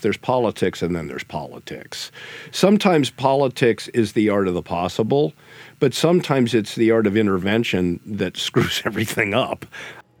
There's 0.00 0.16
politics 0.16 0.82
and 0.82 0.94
then 0.94 1.08
there's 1.08 1.24
politics. 1.24 2.10
Sometimes 2.50 3.10
politics 3.10 3.88
is 3.88 4.12
the 4.12 4.28
art 4.28 4.48
of 4.48 4.54
the 4.54 4.62
possible, 4.62 5.32
but 5.78 5.94
sometimes 5.94 6.54
it's 6.54 6.74
the 6.74 6.90
art 6.90 7.06
of 7.06 7.16
intervention 7.16 8.00
that 8.04 8.36
screws 8.36 8.82
everything 8.84 9.34
up. 9.34 9.66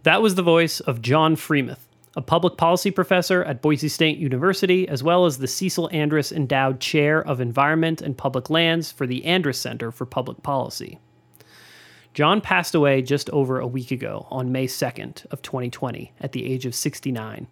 That 0.02 0.22
was 0.22 0.34
the 0.34 0.42
voice 0.42 0.80
of 0.80 1.02
John 1.02 1.36
Freemuth, 1.36 1.86
a 2.16 2.22
public 2.22 2.56
policy 2.56 2.90
professor 2.90 3.44
at 3.44 3.60
Boise 3.60 3.88
State 3.88 4.18
University, 4.18 4.88
as 4.88 5.02
well 5.02 5.26
as 5.26 5.38
the 5.38 5.46
Cecil 5.46 5.90
Andrus 5.92 6.32
Endowed 6.32 6.80
Chair 6.80 7.20
of 7.22 7.40
Environment 7.40 8.00
and 8.00 8.16
Public 8.16 8.48
Lands 8.48 8.90
for 8.90 9.06
the 9.06 9.24
Andrus 9.24 9.58
Center 9.58 9.90
for 9.90 10.06
Public 10.06 10.42
Policy. 10.42 10.98
John 12.12 12.40
passed 12.40 12.74
away 12.74 13.02
just 13.02 13.30
over 13.30 13.60
a 13.60 13.66
week 13.66 13.90
ago 13.90 14.26
on 14.30 14.50
May 14.50 14.66
2nd 14.66 15.26
of 15.26 15.42
2020 15.42 16.12
at 16.20 16.32
the 16.32 16.44
age 16.44 16.66
of 16.66 16.74
69. 16.74 17.46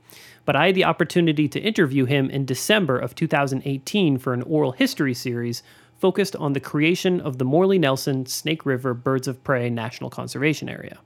But 0.45 0.57
I 0.57 0.67
had 0.67 0.75
the 0.75 0.85
opportunity 0.85 1.47
to 1.49 1.61
interview 1.61 2.07
him 2.07 2.29
in 2.31 2.45
December 2.45 2.99
of 2.99 3.15
2018 3.15 4.19
for 4.19 4.33
an 4.33 4.43
oral 4.43 4.73
history 4.73 5.15
series 5.15 5.63
focused 5.99 6.35
on 6.37 6.53
the 6.53 6.61
creation 6.61 7.21
of 7.21 7.39
the 7.39 7.45
Morley 7.45 7.79
Nelson 7.79 8.27
Snake 8.27 8.67
River 8.67 8.95
Birds 8.95 9.29
of 9.29 9.43
Prey 9.45 9.71
National 9.71 10.11
Conservation 10.11 10.69
Area. 10.69 10.99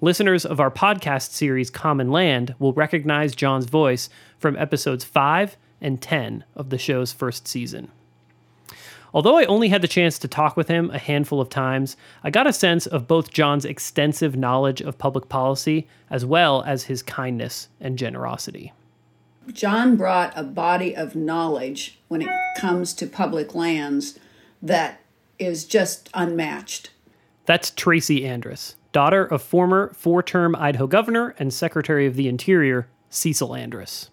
Listeners 0.00 0.46
of 0.46 0.60
our 0.60 0.70
podcast 0.70 1.30
series 1.30 1.70
Common 1.70 2.10
Land 2.10 2.54
will 2.58 2.72
recognize 2.72 3.34
John's 3.34 3.66
voice 3.66 4.08
from 4.38 4.56
episodes 4.56 5.04
5 5.04 5.56
and 5.80 6.00
10 6.00 6.44
of 6.54 6.70
the 6.70 6.78
show's 6.78 7.12
first 7.12 7.46
season. 7.46 7.90
Although 9.12 9.38
I 9.38 9.44
only 9.46 9.68
had 9.68 9.82
the 9.82 9.88
chance 9.88 10.18
to 10.20 10.28
talk 10.28 10.56
with 10.56 10.68
him 10.68 10.90
a 10.90 10.98
handful 10.98 11.40
of 11.40 11.48
times, 11.48 11.96
I 12.22 12.30
got 12.30 12.46
a 12.46 12.52
sense 12.52 12.86
of 12.86 13.08
both 13.08 13.32
John's 13.32 13.64
extensive 13.64 14.36
knowledge 14.36 14.80
of 14.80 14.98
public 14.98 15.28
policy 15.28 15.88
as 16.08 16.24
well 16.24 16.62
as 16.62 16.84
his 16.84 17.02
kindness 17.02 17.68
and 17.80 17.98
generosity. 17.98 18.72
John 19.52 19.96
brought 19.96 20.32
a 20.36 20.44
body 20.44 20.94
of 20.94 21.16
knowledge 21.16 21.98
when 22.08 22.22
it 22.22 22.28
comes 22.56 22.94
to 22.94 23.06
public 23.06 23.54
lands 23.54 24.18
that 24.62 25.00
is 25.38 25.64
just 25.64 26.08
unmatched. 26.14 26.90
That's 27.46 27.70
Tracy 27.70 28.24
Andrus, 28.24 28.76
daughter 28.92 29.24
of 29.24 29.42
former 29.42 29.92
four 29.94 30.22
term 30.22 30.54
Idaho 30.54 30.86
governor 30.86 31.34
and 31.38 31.52
Secretary 31.52 32.06
of 32.06 32.14
the 32.14 32.28
Interior, 32.28 32.86
Cecil 33.08 33.56
Andrus. 33.56 34.10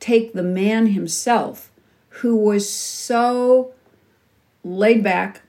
Take 0.00 0.32
the 0.32 0.42
man 0.42 0.88
himself, 0.88 1.70
who 2.08 2.34
was 2.34 2.68
so 2.68 3.72
laid 4.64 5.02
back, 5.02 5.42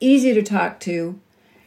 easy 0.00 0.34
to 0.34 0.42
talk 0.42 0.80
to. 0.80 1.18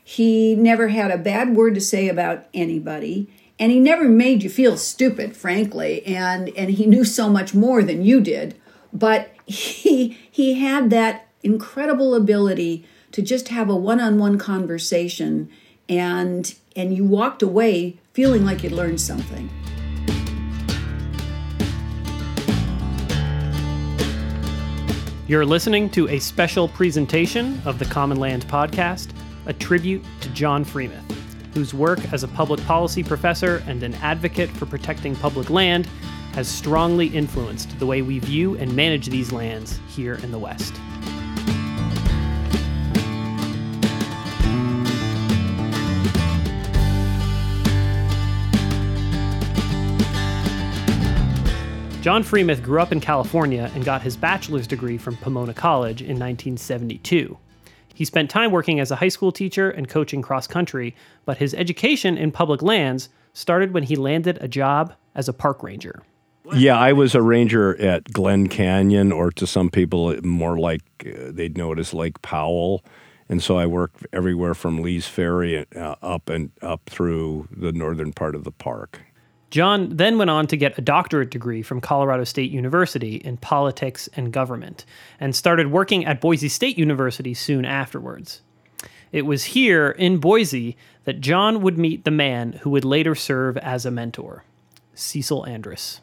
He 0.04 0.56
never 0.56 0.88
had 0.90 1.12
a 1.12 1.18
bad 1.18 1.56
word 1.56 1.76
to 1.76 1.82
say 1.82 2.10
about 2.10 2.48
anybody, 2.54 3.30
and 3.60 3.72
he 3.72 3.80
never 3.80 4.06
made 4.06 4.44
you 4.44 4.50
feel 4.50 4.78
stupid, 4.78 5.36
frankly. 5.36 6.06
And 6.06 6.50
and 6.50 6.72
he 6.72 6.86
knew 6.86 7.04
so 7.04 7.30
much 7.30 7.54
more 7.54 7.84
than 7.84 8.04
you 8.04 8.22
did, 8.22 8.60
but 8.92 9.32
he 9.46 10.18
he 10.32 10.56
had 10.56 10.90
that 10.90 11.28
incredible 11.44 12.16
ability 12.16 12.86
to 13.12 13.22
just 13.22 13.50
have 13.50 13.70
a 13.70 13.76
one-on-one 13.76 14.38
conversation 14.38 15.50
and 15.88 16.56
and 16.76 16.96
you 16.96 17.04
walked 17.04 17.42
away 17.42 17.98
feeling 18.14 18.46
like 18.46 18.64
you'd 18.64 18.72
learned 18.72 19.02
something. 19.02 19.50
You're 25.30 25.46
listening 25.46 25.92
to 25.92 26.10
a 26.10 26.18
special 26.18 26.68
presentation 26.68 27.62
of 27.64 27.78
the 27.78 27.86
Common 27.86 28.18
Land 28.18 28.48
Podcast, 28.48 29.12
a 29.46 29.54
tribute 29.54 30.04
to 30.22 30.30
John 30.30 30.66
Freemuth, 30.66 31.04
whose 31.54 31.72
work 31.72 32.00
as 32.12 32.24
a 32.24 32.28
public 32.28 32.60
policy 32.66 33.04
professor 33.04 33.64
and 33.68 33.84
an 33.84 33.94
advocate 34.02 34.50
for 34.50 34.66
protecting 34.66 35.16
public 35.16 35.52
land 35.52 35.86
has 36.34 36.48
strongly 36.48 37.06
influenced 37.06 37.78
the 37.78 37.86
way 37.86 38.02
we 38.02 38.18
view 38.18 38.58
and 38.58 38.76
manage 38.76 39.06
these 39.06 39.32
lands 39.32 39.80
here 39.88 40.16
in 40.16 40.32
the 40.32 40.40
West. 40.40 40.74
John 52.02 52.24
Freemuth 52.24 52.64
grew 52.64 52.80
up 52.80 52.94
in 52.94 53.02
California 53.02 53.70
and 53.76 53.84
got 53.84 54.02
his 54.02 54.16
bachelor's 54.16 54.68
degree 54.68 54.98
from 54.98 55.18
Pomona 55.18 55.54
College 55.54 56.02
in 56.02 56.18
1972. 56.18 57.38
He 57.94 58.06
spent 58.06 58.30
time 58.30 58.52
working 58.52 58.80
as 58.80 58.90
a 58.90 58.96
high 58.96 59.10
school 59.10 59.34
teacher 59.34 59.70
and 59.70 59.90
coaching 59.90 60.22
cross 60.22 60.48
country, 60.48 60.96
but 61.26 61.38
his 61.38 61.54
education 61.54 62.18
in 62.18 62.32
public 62.32 62.62
lands 62.62 63.10
started 63.34 63.74
when 63.74 63.84
he 63.84 63.98
landed 63.98 64.38
a 64.40 64.48
job 64.48 64.94
as 65.14 65.28
a 65.28 65.34
park 65.34 65.62
ranger. 65.62 66.02
Yeah, 66.54 66.80
I 66.80 66.94
was 66.94 67.16
a 67.16 67.22
ranger 67.22 67.80
at 67.82 68.06
Glen 68.06 68.48
Canyon, 68.48 69.12
or 69.12 69.30
to 69.32 69.46
some 69.46 69.70
people, 69.70 70.16
more 70.24 70.58
like 70.58 70.82
uh, 71.06 71.32
they'd 71.32 71.58
know 71.58 71.74
it 71.74 71.80
as 71.80 71.94
Lake 71.94 72.22
Powell. 72.22 72.82
And 73.28 73.44
so 73.44 73.58
I 73.58 73.66
worked 73.66 74.08
everywhere 74.14 74.56
from 74.56 74.82
Lee's 74.82 75.08
Ferry 75.08 75.66
uh, 75.76 75.96
up 76.02 76.30
and 76.30 76.52
up 76.62 76.90
through 76.90 77.50
the 77.52 77.74
northern 77.74 78.14
part 78.14 78.36
of 78.36 78.46
the 78.46 78.52
park. 78.52 79.02
John 79.50 79.96
then 79.96 80.18
went 80.18 80.30
on 80.30 80.48
to 80.48 80.58
get 80.58 80.78
a 80.78 80.82
doctorate 80.82 81.32
degree 81.32 81.62
from 81.62 81.82
Colorado 81.82 82.24
State 82.24 82.52
University 82.52 83.16
in 83.16 83.38
politics 83.38 84.08
and 84.16 84.32
government, 84.32 84.86
and 85.20 85.36
started 85.36 85.72
working 85.72 86.06
at 86.06 86.22
Boise 86.22 86.50
State 86.50 86.78
University 86.78 87.34
soon 87.34 87.66
afterwards. 87.66 88.42
It 89.12 89.24
was 89.24 89.46
here 89.46 89.90
in 89.90 90.20
Boise 90.20 90.78
that 91.06 91.20
John 91.22 91.62
would 91.62 91.78
meet 91.78 92.06
the 92.06 92.12
man 92.12 92.54
who 92.62 92.70
would 92.70 92.86
later 92.86 93.16
serve 93.16 93.58
as 93.58 93.86
a 93.86 93.92
mentor, 93.92 94.44
Cecil 94.94 95.48
Andrus. 95.48 96.02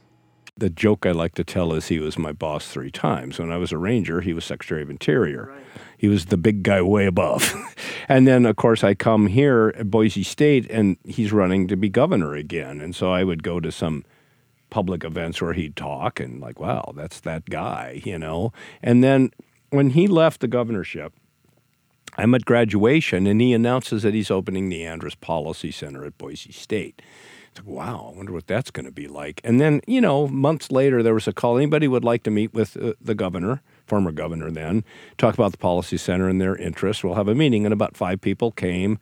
The 0.59 0.71
joke 0.71 1.05
I 1.05 1.13
like 1.13 1.35
to 1.35 1.45
tell 1.45 1.75
is 1.75 1.89
he 1.89 1.99
was 1.99 2.17
my 2.17 2.33
boss 2.33 2.69
three 2.69 2.91
times. 2.91 3.39
When 3.39 3.53
I 3.53 3.59
was 3.59 3.73
a 3.73 3.79
ranger, 3.79 4.23
he 4.23 4.33
was 4.33 4.45
Secretary 4.45 4.83
of 4.83 4.89
Interior. 4.89 5.51
Right. 5.53 5.63
He 5.99 6.09
was 6.09 6.27
the 6.27 6.37
big 6.37 6.63
guy 6.63 6.81
way 6.81 7.07
above. 7.07 7.53
and 8.09 8.27
then, 8.27 8.47
of 8.47 8.57
course, 8.57 8.83
I 8.83 8.95
come 8.95 9.27
here 9.27 9.75
at 9.77 9.91
Boise 9.91 10.23
State, 10.23 10.67
and 10.71 10.97
he's 11.05 11.33
running 11.33 11.69
to 11.69 11.77
be 11.77 11.89
governor 11.89 12.35
again. 12.35 12.81
And 12.81 12.95
so 12.95 13.13
I 13.13 13.23
would 13.23 13.43
go 13.43 13.61
to 13.61 13.71
some 13.71 14.05
public 14.71 15.05
events 15.05 15.41
where 15.41 15.53
he'd 15.53 15.77
talk, 15.77 16.21
and 16.21 16.41
like, 16.41 16.59
wow, 16.59 16.93
that's 16.97 17.21
that 17.21 17.47
guy, 17.47 18.01
you 18.05 18.19
know. 18.19 18.53
And 18.83 19.05
then 19.05 19.31
when 19.71 19.91
he 19.91 20.07
left 20.07 20.41
the 20.41 20.49
governorship, 20.49 21.13
I'm 22.17 22.35
at 22.35 22.45
graduation, 22.45 23.27
and 23.27 23.41
he 23.41 23.53
announces 23.53 24.03
that 24.03 24.15
he's 24.15 24.31
opening 24.31 24.69
the 24.69 24.85
Andrus 24.85 25.15
Policy 25.15 25.71
Center 25.71 26.05
at 26.05 26.17
Boise 26.17 26.53
State. 26.53 27.03
Wow, 27.65 28.11
I 28.13 28.17
wonder 28.17 28.33
what 28.33 28.47
that's 28.47 28.71
going 28.71 28.87
to 28.87 28.93
be 28.93 29.09
like. 29.09 29.41
And 29.45 29.61
then, 29.61 29.81
you 29.87 30.01
know, 30.01 30.27
months 30.29 30.71
later, 30.71 31.03
there 31.03 31.15
was 31.15 31.27
a 31.27 31.33
call. 31.33 31.57
Anybody 31.57 31.89
would 31.89 32.05
like 32.05 32.23
to 32.25 32.31
meet 32.31 32.53
with 32.55 32.77
uh, 32.77 32.93
the 33.01 33.15
governor? 33.15 33.63
former 33.87 34.13
governor 34.13 34.51
then, 34.51 34.85
talk 35.17 35.35
about 35.35 35.53
the 35.53 35.59
policy 35.59 35.97
center 35.97 36.29
and 36.29 36.41
their 36.41 36.57
interests. 36.57 37.03
We'll 37.03 37.15
have 37.15 37.29
a 37.29 37.35
meeting, 37.35 37.65
and 37.65 37.73
about 37.73 37.97
five 37.97 38.21
people 38.21 38.51
came. 38.53 38.99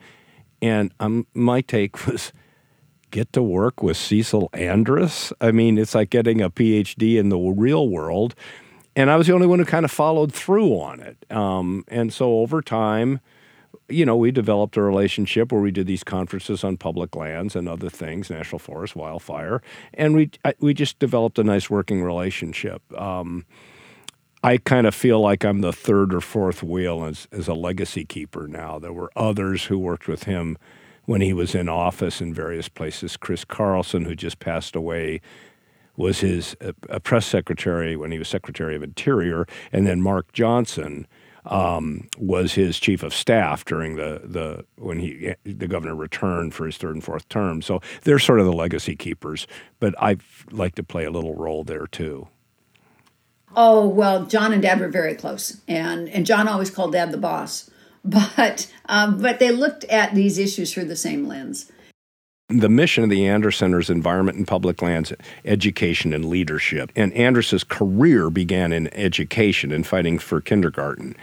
And 0.63 0.93
um, 1.01 1.27
my 1.35 1.61
take 1.61 2.07
was 2.07 2.33
get 3.11 3.33
to 3.33 3.43
work 3.43 3.83
with 3.83 3.97
Cecil 3.97 4.51
Andrus. 4.53 5.33
I 5.41 5.53
mean, 5.53 5.79
it's 5.79 5.95
like 5.95 6.11
getting 6.11 6.41
a 6.41 6.51
PhD 6.51 7.17
in 7.17 7.29
the 7.29 7.39
real 7.39 7.89
world. 7.89 8.35
And 8.97 9.11
I 9.11 9.17
was 9.17 9.27
the 9.27 9.35
only 9.35 9.47
one 9.47 9.59
who 9.59 9.65
kind 9.65 9.85
of 9.85 9.91
followed 9.91 10.33
through 10.33 10.79
on 10.79 11.01
it. 11.01 11.25
Um, 11.31 11.85
and 11.89 12.13
so 12.13 12.39
over 12.39 12.63
time, 12.63 13.21
you 13.89 14.05
know, 14.05 14.17
we 14.17 14.31
developed 14.31 14.77
a 14.77 14.83
relationship 14.83 15.53
where 15.53 15.61
we 15.61 15.71
did 15.71 15.87
these 15.87 16.05
conferences 16.05 16.65
on 16.65 16.77
public 16.77 17.17
lands 17.17 17.57
and 17.57 17.69
other 17.69 17.91
things, 17.91 18.31
national 18.31 18.59
forest, 18.59 18.97
wildfire, 18.97 19.63
and 19.95 20.15
we 20.15 20.31
we 20.59 20.75
just 20.75 20.99
developed 20.99 21.39
a 21.39 21.45
nice 21.45 21.71
working 21.71 22.03
relationship. 22.03 22.83
Um, 23.01 23.45
I 24.43 24.59
kind 24.59 24.87
of 24.87 24.95
feel 24.95 25.21
like 25.21 25.43
I'm 25.43 25.63
the 25.63 25.73
third 25.73 26.13
or 26.13 26.21
fourth 26.21 26.63
wheel 26.63 27.05
as, 27.07 27.27
as 27.33 27.49
a 27.49 27.55
legacy 27.55 28.05
keeper 28.05 28.47
now. 28.47 28.79
There 28.79 28.93
were 28.93 29.11
others 29.17 29.65
who 29.65 29.79
worked 29.79 30.07
with 30.07 30.25
him 30.25 30.59
when 31.07 31.23
he 31.23 31.33
was 31.33 31.55
in 31.55 31.69
office 31.69 32.21
in 32.21 32.35
various 32.35 32.69
places. 32.69 33.17
Chris 33.17 33.45
Carlson, 33.45 34.05
who 34.05 34.15
just 34.15 34.41
passed 34.41 34.77
away, 34.77 35.23
was 35.97 36.21
his 36.21 36.57
uh, 36.61 36.73
a 36.89 37.01
press 37.01 37.25
secretary 37.25 37.97
when 37.97 38.11
he 38.11 38.19
was 38.19 38.29
Secretary 38.29 38.77
of 38.77 38.83
Interior, 38.83 39.47
and 39.73 39.87
then 39.87 40.03
Mark 40.03 40.33
Johnson 40.33 41.07
um, 41.47 42.09
was 42.19 42.55
his 42.55 42.79
chief 42.79 43.03
of 43.03 43.15
staff 43.15 43.65
during 43.65 43.97
the 43.97 44.21
the 44.25 44.65
when 44.77 44.99
he 44.99 45.35
the 45.45 45.69
governor 45.69 45.95
returned 45.95 46.55
for 46.55 46.67
his 46.67 46.77
third 46.77 46.95
and 46.95 47.05
fourth 47.05 47.29
term. 47.29 47.63
So 47.63 47.81
they're 48.03 48.19
sort 48.19 48.41
of 48.41 48.47
the 48.47 48.53
legacy 48.53 48.97
keepers, 48.97 49.47
but 49.81 49.95
I 50.01 50.17
like 50.51 50.75
to 50.77 50.83
play 50.83 51.05
a 51.05 51.11
little 51.11 51.35
role 51.35 51.65
there 51.65 51.87
too. 51.87 52.29
Oh 53.57 53.87
well, 53.87 54.27
John 54.27 54.53
and 54.53 54.63
Dad 54.63 54.81
were 54.81 54.89
very 54.89 55.15
close, 55.15 55.61
and 55.69 56.09
and 56.09 56.27
John 56.27 56.49
always 56.49 56.71
called 56.71 56.93
Dad 56.93 57.13
the 57.13 57.19
boss. 57.19 57.71
But 58.07 58.71
um, 58.85 59.17
but 59.23 59.39
they 59.39 59.51
looked 59.51 59.85
at 59.85 60.15
these 60.15 60.37
issues 60.37 60.75
through 60.75 60.85
the 60.85 60.95
same 60.95 61.27
lens. 61.27 61.73
The 62.51 62.69
mission 62.69 63.03
of 63.03 63.09
the 63.09 63.27
Andrus 63.27 63.57
Center 63.57 63.81
is 63.81 63.89
environment 63.89 64.37
and 64.37 64.47
public 64.47 64.83
lands, 64.83 65.15
education 65.47 66.13
and 66.13 66.27
leadership. 66.27 66.93
And 66.95 67.11
Andrus's 67.15 67.65
career 67.65 68.29
began 68.29 68.71
in 68.71 68.93
education 68.93 69.73
and 69.73 69.87
fighting 69.87 70.19
for 70.19 70.43
kindergarten. 70.43 71.17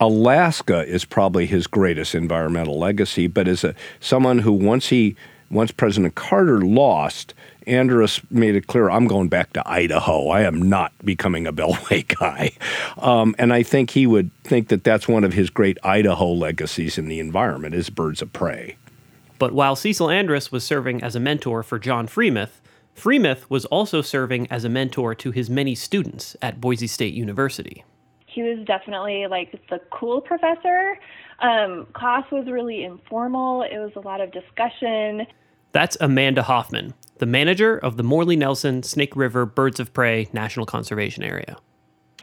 Alaska 0.00 0.86
is 0.86 1.04
probably 1.04 1.44
his 1.44 1.66
greatest 1.66 2.14
environmental 2.14 2.78
legacy, 2.78 3.26
but 3.26 3.46
as 3.46 3.62
a 3.62 3.74
someone 4.00 4.38
who 4.38 4.54
once 4.54 4.88
he 4.88 5.16
once 5.50 5.70
President 5.70 6.14
Carter 6.14 6.62
lost 6.62 7.34
Andrus 7.66 8.20
made 8.30 8.54
it 8.54 8.66
clear 8.66 8.88
I'm 8.88 9.06
going 9.06 9.28
back 9.28 9.52
to 9.52 9.68
Idaho. 9.68 10.28
I 10.28 10.42
am 10.42 10.62
not 10.62 10.92
becoming 11.04 11.46
a 11.46 11.52
Beltway 11.52 12.08
guy. 12.18 12.52
Um, 12.96 13.34
and 13.38 13.52
I 13.52 13.62
think 13.62 13.90
he 13.90 14.06
would 14.06 14.30
think 14.44 14.68
that 14.68 14.82
that's 14.82 15.06
one 15.08 15.24
of 15.24 15.34
his 15.34 15.50
great 15.50 15.76
Idaho 15.84 16.32
legacies 16.32 16.96
in 16.96 17.08
the 17.08 17.20
environment 17.20 17.74
is 17.74 17.90
birds 17.90 18.22
of 18.22 18.32
prey. 18.32 18.76
But 19.44 19.52
while 19.52 19.76
Cecil 19.76 20.08
Andrus 20.08 20.50
was 20.50 20.64
serving 20.64 21.02
as 21.02 21.14
a 21.14 21.20
mentor 21.20 21.62
for 21.62 21.78
John 21.78 22.08
Freemuth, 22.08 22.62
Freemuth 22.96 23.50
was 23.50 23.66
also 23.66 24.00
serving 24.00 24.50
as 24.50 24.64
a 24.64 24.70
mentor 24.70 25.14
to 25.16 25.32
his 25.32 25.50
many 25.50 25.74
students 25.74 26.34
at 26.40 26.62
Boise 26.62 26.86
State 26.86 27.12
University. 27.12 27.84
He 28.24 28.42
was 28.42 28.64
definitely 28.66 29.26
like 29.26 29.52
the 29.68 29.80
cool 29.90 30.22
professor. 30.22 30.98
Um, 31.40 31.86
class 31.92 32.24
was 32.32 32.46
really 32.46 32.84
informal, 32.84 33.64
it 33.64 33.76
was 33.76 33.92
a 33.96 34.00
lot 34.00 34.22
of 34.22 34.32
discussion. 34.32 35.26
That's 35.72 35.98
Amanda 36.00 36.44
Hoffman, 36.44 36.94
the 37.18 37.26
manager 37.26 37.76
of 37.76 37.98
the 37.98 38.02
Morley 38.02 38.36
Nelson 38.36 38.82
Snake 38.82 39.14
River 39.14 39.44
Birds 39.44 39.78
of 39.78 39.92
Prey 39.92 40.26
National 40.32 40.64
Conservation 40.64 41.22
Area. 41.22 41.58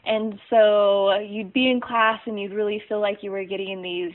And 0.05 0.39
so 0.49 1.19
you'd 1.19 1.53
be 1.53 1.69
in 1.69 1.81
class 1.81 2.19
and 2.25 2.39
you'd 2.39 2.53
really 2.53 2.81
feel 2.89 2.99
like 2.99 3.21
you 3.21 3.29
were 3.29 3.43
getting 3.43 3.83
these 3.83 4.13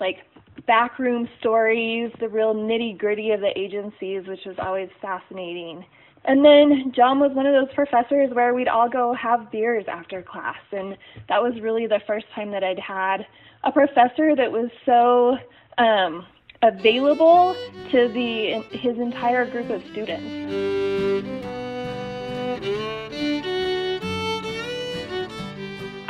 like 0.00 0.18
backroom 0.66 1.28
stories, 1.40 2.12
the 2.20 2.28
real 2.28 2.54
nitty 2.54 2.98
gritty 2.98 3.30
of 3.30 3.40
the 3.40 3.50
agencies, 3.56 4.26
which 4.26 4.44
was 4.46 4.56
always 4.58 4.88
fascinating. 5.00 5.84
And 6.26 6.44
then 6.44 6.92
John 6.96 7.20
was 7.20 7.32
one 7.34 7.46
of 7.46 7.52
those 7.52 7.74
professors 7.74 8.30
where 8.32 8.54
we'd 8.54 8.68
all 8.68 8.88
go 8.88 9.14
have 9.14 9.50
beers 9.50 9.84
after 9.88 10.22
class. 10.22 10.56
And 10.72 10.96
that 11.28 11.42
was 11.42 11.52
really 11.60 11.86
the 11.86 12.00
first 12.06 12.26
time 12.34 12.50
that 12.52 12.64
I'd 12.64 12.78
had 12.78 13.26
a 13.62 13.70
professor 13.70 14.34
that 14.34 14.50
was 14.50 14.70
so 14.86 15.36
um, 15.82 16.26
available 16.62 17.54
to 17.90 18.08
the 18.08 18.62
his 18.78 18.98
entire 18.98 19.50
group 19.50 19.68
of 19.70 19.82
students. 19.92 20.24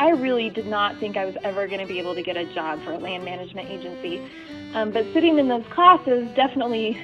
I 0.04 0.10
really 0.10 0.50
did 0.50 0.66
not 0.66 0.98
think 0.98 1.16
I 1.16 1.24
was 1.24 1.34
ever 1.44 1.66
going 1.66 1.80
to 1.80 1.86
be 1.86 1.98
able 1.98 2.14
to 2.14 2.20
get 2.20 2.36
a 2.36 2.44
job 2.52 2.78
for 2.84 2.92
a 2.92 2.98
land 2.98 3.24
management 3.24 3.70
agency. 3.70 4.20
Um, 4.74 4.90
but 4.90 5.06
sitting 5.14 5.38
in 5.38 5.48
those 5.48 5.64
classes 5.70 6.28
definitely 6.36 7.02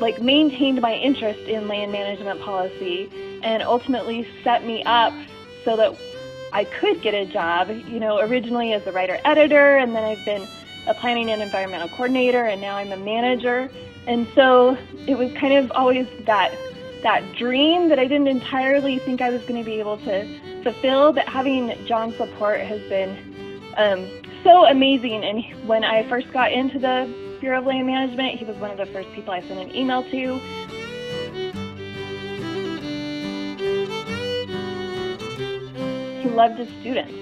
like 0.00 0.20
maintained 0.20 0.82
my 0.82 0.94
interest 0.94 1.38
in 1.38 1.68
land 1.68 1.92
management 1.92 2.40
policy 2.40 3.08
and 3.44 3.62
ultimately 3.62 4.26
set 4.42 4.64
me 4.64 4.82
up 4.86 5.12
so 5.64 5.76
that 5.76 5.96
I 6.52 6.64
could 6.64 7.00
get 7.00 7.14
a 7.14 7.24
job, 7.26 7.70
you 7.70 8.00
know, 8.00 8.18
originally 8.18 8.72
as 8.72 8.84
a 8.88 8.90
writer 8.90 9.20
editor 9.24 9.76
and 9.76 9.94
then 9.94 10.02
I've 10.02 10.24
been 10.24 10.48
a 10.88 10.94
planning 10.94 11.30
and 11.30 11.40
environmental 11.40 11.88
coordinator 11.90 12.42
and 12.42 12.60
now 12.60 12.74
I'm 12.74 12.90
a 12.90 12.96
manager. 12.96 13.70
And 14.08 14.26
so 14.34 14.76
it 15.06 15.16
was 15.16 15.32
kind 15.34 15.54
of 15.54 15.70
always 15.76 16.08
that 16.24 16.52
that 17.04 17.22
dream 17.36 17.88
that 17.90 18.00
I 18.00 18.08
didn't 18.08 18.26
entirely 18.26 18.98
think 18.98 19.20
I 19.20 19.30
was 19.30 19.42
going 19.42 19.62
to 19.62 19.64
be 19.64 19.78
able 19.78 19.98
to 19.98 20.26
fulfill, 20.72 21.12
but 21.12 21.28
having 21.28 21.72
John's 21.86 22.16
support 22.16 22.60
has 22.60 22.80
been 22.88 23.62
um, 23.76 24.04
so 24.42 24.66
amazing. 24.66 25.22
And 25.22 25.68
when 25.68 25.84
I 25.84 26.02
first 26.08 26.32
got 26.32 26.50
into 26.50 26.80
the 26.80 27.38
Bureau 27.38 27.60
of 27.60 27.66
Land 27.66 27.86
Management, 27.86 28.36
he 28.36 28.44
was 28.44 28.56
one 28.56 28.72
of 28.72 28.76
the 28.76 28.86
first 28.86 29.08
people 29.12 29.32
I 29.32 29.42
sent 29.42 29.60
an 29.60 29.76
email 29.76 30.02
to. 30.02 30.38
He 36.20 36.28
loved 36.30 36.58
his 36.58 36.68
students, 36.80 37.14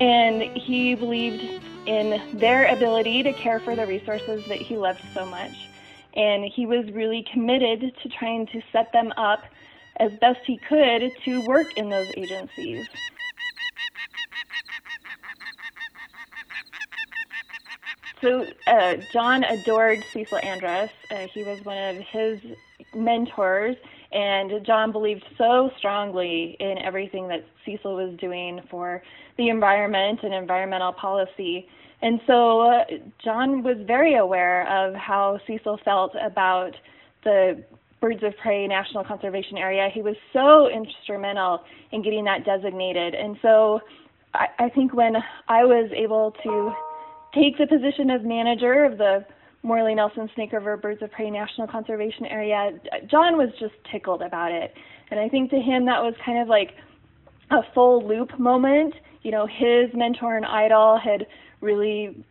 and 0.00 0.42
he 0.56 0.94
believed 0.94 1.42
in 1.86 2.38
their 2.38 2.66
ability 2.66 3.24
to 3.24 3.32
care 3.32 3.58
for 3.58 3.74
the 3.74 3.84
resources 3.86 4.46
that 4.46 4.58
he 4.58 4.76
loved 4.76 5.02
so 5.14 5.26
much 5.26 5.68
and 6.14 6.44
he 6.44 6.66
was 6.66 6.88
really 6.92 7.24
committed 7.32 7.92
to 8.02 8.08
trying 8.08 8.46
to 8.46 8.60
set 8.70 8.92
them 8.92 9.12
up 9.16 9.42
as 9.96 10.12
best 10.20 10.40
he 10.46 10.58
could 10.68 11.10
to 11.24 11.46
work 11.46 11.66
in 11.76 11.88
those 11.90 12.10
agencies. 12.16 12.86
So 18.20 18.46
uh, 18.68 18.96
John 19.12 19.42
adored 19.42 20.04
Cecil 20.12 20.38
Andrus. 20.42 20.90
Uh, 21.10 21.26
he 21.34 21.42
was 21.42 21.64
one 21.64 21.78
of 21.78 21.96
his 21.96 22.40
mentors, 22.94 23.76
and 24.12 24.64
John 24.64 24.92
believed 24.92 25.24
so 25.36 25.72
strongly 25.76 26.56
in 26.60 26.78
everything 26.78 27.28
that 27.28 27.44
Cecil 27.64 27.96
was 27.96 28.16
doing 28.18 28.60
for 28.70 29.02
the 29.36 29.48
environment 29.48 30.20
and 30.22 30.32
environmental 30.32 30.92
policy 30.92 31.66
and 32.02 32.20
so 32.26 32.60
uh, 32.62 32.84
John 33.24 33.62
was 33.62 33.76
very 33.86 34.16
aware 34.16 34.68
of 34.68 34.94
how 34.94 35.38
Cecil 35.46 35.78
felt 35.84 36.14
about 36.20 36.74
the 37.22 37.62
Birds 38.02 38.22
of 38.24 38.36
Prey 38.42 38.66
National 38.66 39.04
Conservation 39.04 39.56
Area. 39.56 39.88
He 39.94 40.02
was 40.02 40.16
so 40.32 40.68
instrumental 40.68 41.60
in 41.92 42.02
getting 42.02 42.24
that 42.24 42.44
designated. 42.44 43.14
And 43.14 43.36
so 43.40 43.80
I, 44.34 44.46
I 44.58 44.68
think 44.70 44.92
when 44.92 45.14
I 45.48 45.62
was 45.62 45.88
able 45.96 46.34
to 46.42 46.72
take 47.32 47.56
the 47.58 47.66
position 47.66 48.10
of 48.10 48.24
manager 48.24 48.84
of 48.84 48.98
the 48.98 49.24
Morley 49.62 49.94
Nelson 49.94 50.28
Snake 50.34 50.52
River 50.52 50.76
Birds 50.76 51.00
of 51.00 51.12
Prey 51.12 51.30
National 51.30 51.68
Conservation 51.68 52.26
Area, 52.26 52.72
John 53.08 53.38
was 53.38 53.50
just 53.60 53.74
tickled 53.92 54.20
about 54.20 54.50
it. 54.50 54.74
And 55.12 55.20
I 55.20 55.28
think 55.28 55.50
to 55.50 55.60
him 55.60 55.86
that 55.86 56.02
was 56.02 56.14
kind 56.26 56.42
of 56.42 56.48
like 56.48 56.70
a 57.52 57.60
full 57.72 58.06
loop 58.06 58.36
moment. 58.36 58.94
You 59.22 59.30
know, 59.30 59.46
his 59.46 59.94
mentor 59.94 60.36
and 60.36 60.44
idol 60.44 60.98
had 60.98 61.24
really 61.60 62.24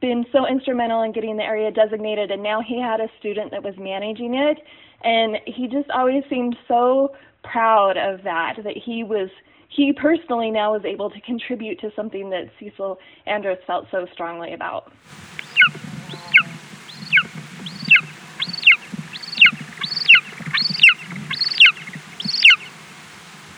been 0.00 0.24
so 0.32 0.46
instrumental 0.46 1.02
in 1.02 1.12
getting 1.12 1.36
the 1.36 1.42
area 1.42 1.70
designated 1.70 2.30
and 2.30 2.42
now 2.42 2.60
he 2.60 2.80
had 2.80 3.00
a 3.00 3.08
student 3.18 3.50
that 3.50 3.62
was 3.62 3.76
managing 3.76 4.34
it 4.34 4.58
and 5.02 5.38
he 5.46 5.66
just 5.66 5.90
always 5.90 6.24
seemed 6.28 6.56
so 6.66 7.14
proud 7.42 7.96
of 7.96 8.22
that 8.22 8.56
that 8.64 8.76
he 8.76 9.04
was 9.04 9.28
he 9.68 9.92
personally 9.92 10.50
now 10.50 10.72
was 10.72 10.84
able 10.84 11.10
to 11.10 11.20
contribute 11.20 11.78
to 11.80 11.92
something 11.94 12.30
that 12.30 12.50
Cecil 12.58 12.98
Andrus 13.26 13.58
felt 13.66 13.86
so 13.92 14.04
strongly 14.12 14.52
about. 14.52 14.92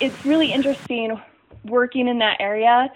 It's 0.01 0.27
really 0.27 0.53
interesting 0.53 1.19
working 1.65 2.09
in 2.09 2.19
that 2.19 2.37
area 2.41 2.91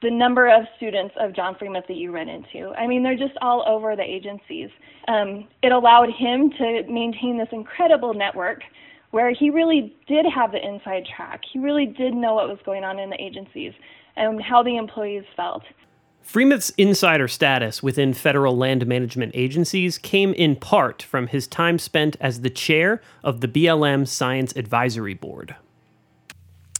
the 0.00 0.10
number 0.10 0.48
of 0.48 0.64
students 0.76 1.14
of 1.18 1.34
John 1.34 1.56
Freemuth 1.56 1.86
that 1.88 1.96
you 1.96 2.12
run 2.12 2.28
into. 2.28 2.70
I 2.78 2.86
mean, 2.86 3.02
they're 3.02 3.16
just 3.16 3.36
all 3.42 3.64
over 3.66 3.96
the 3.96 4.02
agencies. 4.02 4.70
Um, 5.08 5.48
it 5.62 5.72
allowed 5.72 6.10
him 6.10 6.50
to 6.58 6.84
maintain 6.88 7.38
this 7.38 7.48
incredible 7.50 8.14
network 8.14 8.60
where 9.10 9.32
he 9.32 9.50
really 9.50 9.96
did 10.06 10.26
have 10.32 10.52
the 10.52 10.64
inside 10.64 11.04
track. 11.16 11.40
He 11.52 11.58
really 11.58 11.86
did 11.86 12.14
know 12.14 12.34
what 12.34 12.48
was 12.48 12.58
going 12.64 12.84
on 12.84 12.98
in 12.98 13.10
the 13.10 13.20
agencies 13.20 13.72
and 14.16 14.40
how 14.42 14.62
the 14.62 14.76
employees 14.76 15.24
felt. 15.34 15.62
Freemuth's 16.22 16.70
insider 16.76 17.26
status 17.26 17.82
within 17.82 18.12
federal 18.12 18.54
land 18.54 18.86
management 18.86 19.32
agencies 19.34 19.96
came 19.96 20.34
in 20.34 20.56
part 20.56 21.02
from 21.02 21.28
his 21.28 21.46
time 21.46 21.78
spent 21.78 22.16
as 22.20 22.42
the 22.42 22.50
chair 22.50 23.00
of 23.24 23.40
the 23.40 23.48
BLM 23.48 24.06
Science 24.06 24.54
Advisory 24.54 25.14
Board. 25.14 25.56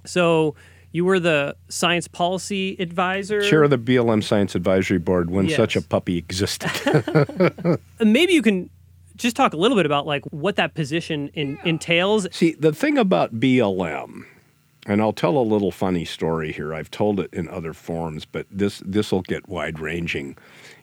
So, 0.04 0.54
you 0.92 1.04
were 1.04 1.20
the 1.20 1.56
science 1.68 2.08
policy 2.08 2.76
advisor. 2.78 3.40
Chair 3.42 3.64
of 3.64 3.70
the 3.70 3.78
BLM 3.78 4.22
Science 4.22 4.54
Advisory 4.54 4.98
Board 4.98 5.30
when 5.30 5.46
yes. 5.46 5.56
such 5.56 5.76
a 5.76 5.82
puppy 5.82 6.16
existed. 6.16 6.70
Maybe 8.00 8.32
you 8.32 8.42
can 8.42 8.70
just 9.16 9.36
talk 9.36 9.52
a 9.52 9.56
little 9.56 9.76
bit 9.76 9.86
about 9.86 10.06
like 10.06 10.24
what 10.26 10.56
that 10.56 10.74
position 10.74 11.28
in, 11.34 11.58
entails. 11.64 12.26
See, 12.30 12.52
the 12.52 12.72
thing 12.72 12.96
about 12.96 13.34
BLM, 13.38 14.24
and 14.86 15.02
I'll 15.02 15.12
tell 15.12 15.36
a 15.36 15.42
little 15.42 15.70
funny 15.70 16.04
story 16.04 16.52
here. 16.52 16.72
I've 16.72 16.90
told 16.90 17.20
it 17.20 17.28
in 17.32 17.48
other 17.48 17.74
forums, 17.74 18.24
but 18.24 18.46
this 18.50 18.82
this 18.84 19.12
will 19.12 19.22
get 19.22 19.48
wide 19.48 19.78
ranging. 19.78 20.36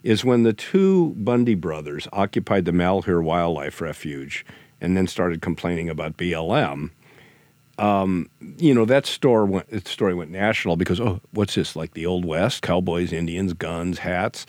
Is 0.03 0.23
when 0.23 0.43
the 0.43 0.53
two 0.53 1.15
Bundy 1.17 1.55
brothers 1.55 2.07
occupied 2.13 2.65
the 2.65 2.71
Malheur 2.71 3.21
Wildlife 3.21 3.81
Refuge 3.81 4.45
and 4.79 4.95
then 4.95 5.07
started 5.07 5.41
complaining 5.41 5.89
about 5.89 6.17
BLM 6.17 6.91
um, 7.77 8.29
you 8.57 8.73
know 8.73 8.85
that 8.85 9.05
store 9.05 9.45
went, 9.45 9.87
story 9.87 10.13
went 10.13 10.31
national 10.31 10.77
because 10.77 10.99
oh, 11.01 11.19
what's 11.31 11.55
this 11.55 11.75
like 11.75 11.93
the 11.93 12.05
old 12.05 12.25
west? 12.25 12.61
Cowboys, 12.61 13.11
Indians, 13.11 13.53
guns, 13.53 13.99
hats, 13.99 14.45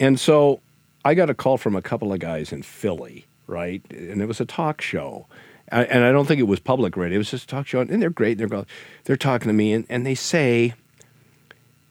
and 0.00 0.18
so 0.18 0.60
I 1.04 1.14
got 1.14 1.30
a 1.30 1.34
call 1.34 1.56
from 1.56 1.76
a 1.76 1.82
couple 1.82 2.12
of 2.12 2.18
guys 2.18 2.52
in 2.52 2.62
Philly, 2.62 3.26
right? 3.46 3.82
And 3.90 4.20
it 4.20 4.26
was 4.26 4.40
a 4.40 4.44
talk 4.44 4.80
show, 4.80 5.26
and 5.68 6.04
I 6.04 6.10
don't 6.10 6.26
think 6.26 6.40
it 6.40 6.44
was 6.44 6.58
public 6.58 6.96
radio. 6.96 7.16
It 7.16 7.18
was 7.18 7.30
just 7.30 7.44
a 7.44 7.46
talk 7.48 7.66
show, 7.66 7.80
and 7.80 8.02
they're 8.02 8.10
great. 8.10 8.38
They're 8.38 8.48
going, 8.48 8.66
they're 9.04 9.16
talking 9.16 9.48
to 9.48 9.54
me, 9.54 9.72
and, 9.72 9.86
and 9.88 10.04
they 10.04 10.16
say, 10.16 10.74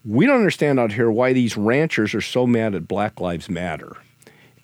"We 0.03 0.25
don't 0.25 0.37
understand 0.37 0.79
out 0.79 0.91
here 0.91 1.09
why 1.09 1.33
these 1.33 1.55
ranchers 1.55 2.13
are 2.13 2.21
so 2.21 2.45
mad 2.45 2.75
at 2.75 2.87
Black 2.87 3.21
Lives 3.21 3.49
Matter." 3.49 3.95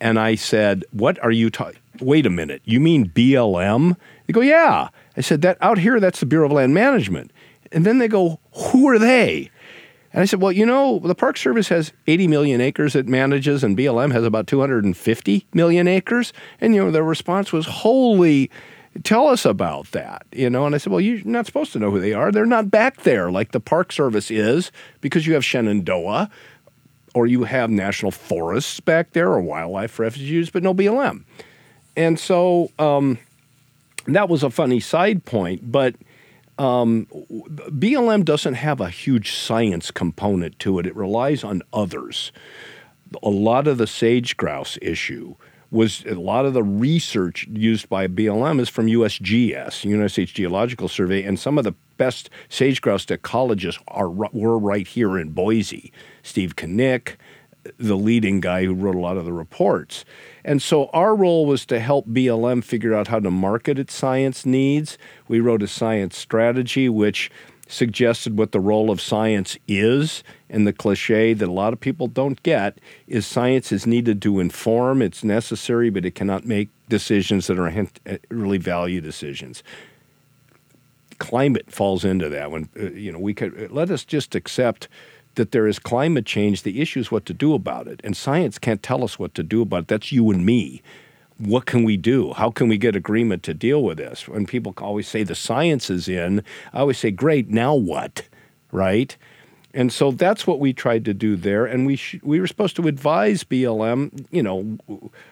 And 0.00 0.18
I 0.18 0.34
said, 0.34 0.84
"What 0.90 1.22
are 1.22 1.30
you 1.30 1.48
talking? 1.48 1.78
Wait 2.00 2.26
a 2.26 2.30
minute. 2.30 2.60
You 2.64 2.80
mean 2.80 3.08
BLM?" 3.08 3.96
They 4.26 4.32
go, 4.32 4.42
"Yeah." 4.42 4.88
I 5.16 5.20
said, 5.20 5.42
that 5.42 5.58
out 5.60 5.78
here, 5.78 6.00
that's 6.00 6.20
the 6.20 6.26
Bureau 6.26 6.46
of 6.46 6.52
Land 6.52 6.74
Management. 6.74 7.30
And 7.72 7.84
then 7.84 7.98
they 7.98 8.08
go, 8.08 8.40
who 8.52 8.88
are 8.88 8.98
they? 8.98 9.50
And 10.12 10.22
I 10.22 10.26
said, 10.26 10.40
well, 10.40 10.52
you 10.52 10.64
know, 10.64 11.00
the 11.00 11.14
Park 11.14 11.36
Service 11.36 11.68
has 11.68 11.92
80 12.06 12.28
million 12.28 12.60
acres 12.60 12.94
it 12.94 13.08
manages, 13.08 13.64
and 13.64 13.76
BLM 13.76 14.12
has 14.12 14.24
about 14.24 14.46
250 14.46 15.46
million 15.52 15.88
acres. 15.88 16.32
And, 16.60 16.74
you 16.74 16.84
know, 16.84 16.90
their 16.92 17.02
response 17.02 17.52
was, 17.52 17.66
holy, 17.66 18.48
tell 19.02 19.26
us 19.26 19.44
about 19.44 19.90
that, 19.90 20.24
you 20.30 20.48
know? 20.48 20.66
And 20.66 20.74
I 20.74 20.78
said, 20.78 20.92
well, 20.92 21.00
you're 21.00 21.24
not 21.24 21.46
supposed 21.46 21.72
to 21.72 21.80
know 21.80 21.90
who 21.90 21.98
they 21.98 22.12
are. 22.12 22.30
They're 22.30 22.46
not 22.46 22.70
back 22.70 22.98
there 22.98 23.32
like 23.32 23.50
the 23.50 23.58
Park 23.58 23.90
Service 23.90 24.30
is 24.30 24.70
because 25.00 25.26
you 25.26 25.34
have 25.34 25.44
Shenandoah 25.44 26.30
or 27.14 27.26
you 27.26 27.42
have 27.44 27.70
national 27.70 28.12
forests 28.12 28.78
back 28.78 29.12
there 29.12 29.32
or 29.32 29.40
wildlife 29.40 29.98
refuges, 29.98 30.48
but 30.50 30.62
no 30.62 30.74
BLM. 30.74 31.24
And 31.96 32.20
so 32.20 32.70
um, 32.78 33.18
that 34.06 34.28
was 34.28 34.42
a 34.42 34.50
funny 34.50 34.80
side 34.80 35.24
point, 35.24 35.70
but– 35.70 35.94
um, 36.58 37.06
BLM 37.06 38.24
doesn't 38.24 38.54
have 38.54 38.80
a 38.80 38.90
huge 38.90 39.32
science 39.32 39.90
component 39.90 40.58
to 40.60 40.78
it. 40.78 40.86
It 40.86 40.94
relies 40.94 41.42
on 41.42 41.62
others. 41.72 42.32
A 43.22 43.30
lot 43.30 43.66
of 43.66 43.78
the 43.78 43.86
sage 43.86 44.36
grouse 44.36 44.78
issue 44.80 45.34
was 45.70 46.04
a 46.06 46.14
lot 46.14 46.46
of 46.46 46.54
the 46.54 46.62
research 46.62 47.48
used 47.50 47.88
by 47.88 48.06
BLM 48.06 48.60
is 48.60 48.68
from 48.68 48.86
USGS, 48.86 49.84
United 49.84 50.10
States 50.10 50.30
Geological 50.30 50.88
Survey, 50.88 51.24
and 51.24 51.38
some 51.38 51.58
of 51.58 51.64
the 51.64 51.74
best 51.96 52.30
sage 52.48 52.80
grouse 52.80 53.06
ecologists 53.06 53.82
are 53.88 54.08
were 54.08 54.58
right 54.58 54.86
here 54.86 55.18
in 55.18 55.30
Boise. 55.30 55.92
Steve 56.22 56.54
Knick, 56.54 57.18
the 57.78 57.96
leading 57.96 58.40
guy 58.40 58.64
who 58.64 58.74
wrote 58.74 58.94
a 58.94 59.00
lot 59.00 59.16
of 59.16 59.24
the 59.24 59.32
reports. 59.32 60.04
And 60.44 60.60
so 60.60 60.86
our 60.86 61.14
role 61.14 61.46
was 61.46 61.64
to 61.66 61.80
help 61.80 62.06
BLM 62.06 62.62
figure 62.62 62.94
out 62.94 63.08
how 63.08 63.20
to 63.20 63.30
market 63.30 63.78
its 63.78 63.94
science 63.94 64.44
needs. 64.44 64.98
We 65.28 65.40
wrote 65.40 65.62
a 65.62 65.68
science 65.68 66.16
strategy 66.16 66.88
which 66.88 67.30
suggested 67.66 68.38
what 68.38 68.52
the 68.52 68.60
role 68.60 68.90
of 68.90 69.00
science 69.00 69.56
is. 69.66 70.22
And 70.50 70.66
the 70.66 70.72
cliche 70.72 71.34
that 71.34 71.48
a 71.48 71.52
lot 71.52 71.72
of 71.72 71.80
people 71.80 72.06
don't 72.06 72.42
get 72.42 72.78
is 73.06 73.26
science 73.26 73.72
is 73.72 73.86
needed 73.86 74.22
to 74.22 74.40
inform, 74.40 75.02
it's 75.02 75.24
necessary, 75.24 75.90
but 75.90 76.04
it 76.04 76.14
cannot 76.14 76.44
make 76.44 76.68
decisions 76.88 77.46
that 77.46 77.58
are 77.58 77.88
really 78.28 78.58
value 78.58 79.00
decisions. 79.00 79.62
Climate 81.18 81.70
falls 81.72 82.04
into 82.04 82.28
that. 82.28 82.50
When 82.50 82.68
uh, 82.78 82.90
you 82.90 83.10
know 83.12 83.20
we 83.20 83.34
could 83.34 83.70
let 83.70 83.90
us 83.90 84.04
just 84.04 84.34
accept 84.34 84.88
that 85.34 85.52
there 85.52 85.66
is 85.66 85.78
climate 85.78 86.26
change. 86.26 86.62
The 86.62 86.80
issue 86.80 87.00
is 87.00 87.10
what 87.10 87.26
to 87.26 87.34
do 87.34 87.54
about 87.54 87.86
it. 87.88 88.00
And 88.04 88.16
science 88.16 88.58
can't 88.58 88.82
tell 88.82 89.04
us 89.04 89.18
what 89.18 89.34
to 89.34 89.42
do 89.42 89.62
about 89.62 89.82
it. 89.82 89.88
That's 89.88 90.12
you 90.12 90.30
and 90.30 90.44
me. 90.44 90.82
What 91.38 91.66
can 91.66 91.82
we 91.82 91.96
do? 91.96 92.32
How 92.32 92.50
can 92.50 92.68
we 92.68 92.78
get 92.78 92.94
agreement 92.94 93.42
to 93.44 93.54
deal 93.54 93.82
with 93.82 93.98
this? 93.98 94.28
When 94.28 94.46
people 94.46 94.72
always 94.78 95.08
say 95.08 95.24
the 95.24 95.34
science 95.34 95.90
is 95.90 96.08
in, 96.08 96.44
I 96.72 96.80
always 96.80 96.98
say, 96.98 97.10
great, 97.10 97.48
now 97.48 97.74
what? 97.74 98.28
Right? 98.70 99.16
And 99.74 99.92
so 99.92 100.12
that's 100.12 100.46
what 100.46 100.60
we 100.60 100.72
tried 100.72 101.04
to 101.06 101.12
do 101.12 101.34
there. 101.34 101.66
And 101.66 101.84
we, 101.84 101.96
sh- 101.96 102.20
we 102.22 102.38
were 102.38 102.46
supposed 102.46 102.76
to 102.76 102.86
advise 102.86 103.42
BLM, 103.42 104.26
you 104.30 104.42
know, 104.42 104.78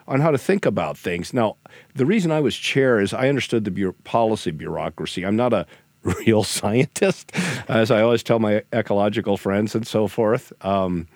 on 0.09 0.21
how 0.21 0.33
to 0.33 0.39
think 0.39 0.67
about 0.67 0.99
things. 0.99 1.33
Now, 1.33 1.57
the 1.95 2.05
reason 2.05 2.33
I 2.33 2.41
was 2.41 2.57
chair 2.57 2.99
is 2.99 3.15
I 3.15 3.29
understood 3.29 3.65
the 3.65 3.71
bu- 3.71 3.93
policy 4.03 4.51
bureaucracy. 4.51 5.25
I'm 5.25 5.37
not 5.37 5.53
a 5.53 5.65
real 6.27 6.43
scientist, 6.43 7.33
as 7.69 7.91
I 7.91 8.03
always 8.03 8.23
tell 8.23 8.39
my 8.39 8.63
ecological 8.73 9.37
friends 9.37 9.75
and 9.75 9.87
so 9.87 10.09
forth. 10.09 10.53
Um, 10.65 11.07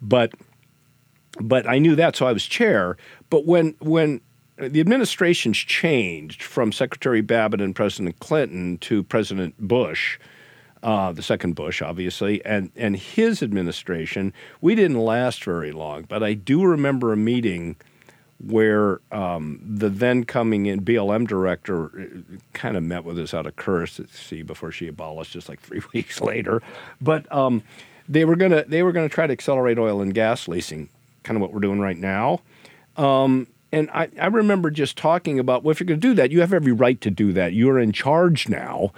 but 0.00 0.32
but 1.40 1.68
I 1.68 1.78
knew 1.78 1.96
that, 1.96 2.16
so 2.16 2.26
I 2.26 2.32
was 2.32 2.44
chair. 2.44 2.96
But 3.30 3.46
when 3.46 3.74
when 3.80 4.20
the 4.56 4.80
administrations 4.80 5.58
changed 5.58 6.42
from 6.42 6.72
Secretary 6.72 7.20
Babbitt 7.20 7.60
and 7.60 7.74
President 7.74 8.18
Clinton 8.20 8.78
to 8.78 9.02
President 9.02 9.58
Bush, 9.58 10.18
uh, 10.82 11.12
the 11.12 11.22
second 11.22 11.54
Bush, 11.54 11.82
obviously, 11.82 12.44
and 12.44 12.70
and 12.76 12.96
his 12.96 13.42
administration, 13.42 14.32
we 14.60 14.74
didn't 14.74 15.00
last 15.00 15.44
very 15.44 15.72
long. 15.72 16.02
But 16.02 16.22
I 16.22 16.34
do 16.34 16.64
remember 16.64 17.12
a 17.12 17.16
meeting 17.16 17.76
where 18.46 19.00
um, 19.12 19.60
the 19.64 19.88
then 19.88 20.24
coming 20.24 20.66
in 20.66 20.82
BLM 20.82 21.26
director 21.26 21.86
uh, 21.86 22.36
kind 22.52 22.76
of 22.76 22.82
met 22.82 23.04
with 23.04 23.18
us 23.18 23.34
out 23.34 23.46
of 23.46 23.56
courtesy 23.56 24.42
before 24.42 24.72
she 24.72 24.88
abolished, 24.88 25.32
just 25.32 25.48
like 25.48 25.60
three 25.62 25.82
weeks 25.92 26.20
later. 26.20 26.62
But 27.00 27.30
um, 27.32 27.62
they 28.08 28.24
were 28.24 28.36
gonna 28.36 28.64
they 28.66 28.82
were 28.82 28.92
gonna 28.92 29.08
try 29.08 29.26
to 29.26 29.32
accelerate 29.32 29.78
oil 29.78 30.00
and 30.00 30.14
gas 30.14 30.48
leasing, 30.48 30.88
kind 31.22 31.36
of 31.36 31.40
what 31.40 31.52
we're 31.52 31.60
doing 31.60 31.80
right 31.80 31.98
now. 31.98 32.40
Um, 32.96 33.48
and 33.74 33.90
I, 33.90 34.08
I 34.20 34.26
remember 34.26 34.70
just 34.70 34.96
talking 34.96 35.40
about, 35.40 35.64
well, 35.64 35.72
if 35.72 35.80
you're 35.80 35.86
going 35.88 35.98
to 35.98 36.08
do 36.08 36.14
that, 36.14 36.30
you 36.30 36.40
have 36.42 36.52
every 36.52 36.70
right 36.70 37.00
to 37.00 37.10
do 37.10 37.32
that. 37.32 37.54
You're 37.54 37.80
in 37.80 37.90
charge 37.90 38.48
now, 38.48 38.92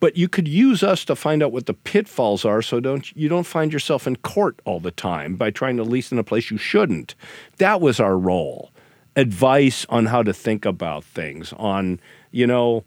but 0.00 0.16
you 0.16 0.26
could 0.26 0.48
use 0.48 0.82
us 0.82 1.04
to 1.04 1.14
find 1.14 1.42
out 1.42 1.52
what 1.52 1.66
the 1.66 1.74
pitfalls 1.74 2.42
are, 2.46 2.62
so 2.62 2.80
don't 2.80 3.14
you 3.14 3.28
don't 3.28 3.44
find 3.44 3.74
yourself 3.74 4.06
in 4.06 4.16
court 4.16 4.58
all 4.64 4.80
the 4.80 4.90
time 4.90 5.36
by 5.36 5.50
trying 5.50 5.76
to 5.76 5.82
lease 5.82 6.10
in 6.10 6.18
a 6.18 6.24
place 6.24 6.50
you 6.50 6.56
shouldn't. 6.56 7.14
That 7.58 7.82
was 7.82 8.00
our 8.00 8.16
role 8.16 8.70
advice 9.16 9.86
on 9.88 10.06
how 10.06 10.22
to 10.22 10.32
think 10.32 10.64
about 10.64 11.04
things. 11.04 11.52
On 11.54 12.00
you 12.30 12.46
know, 12.46 12.84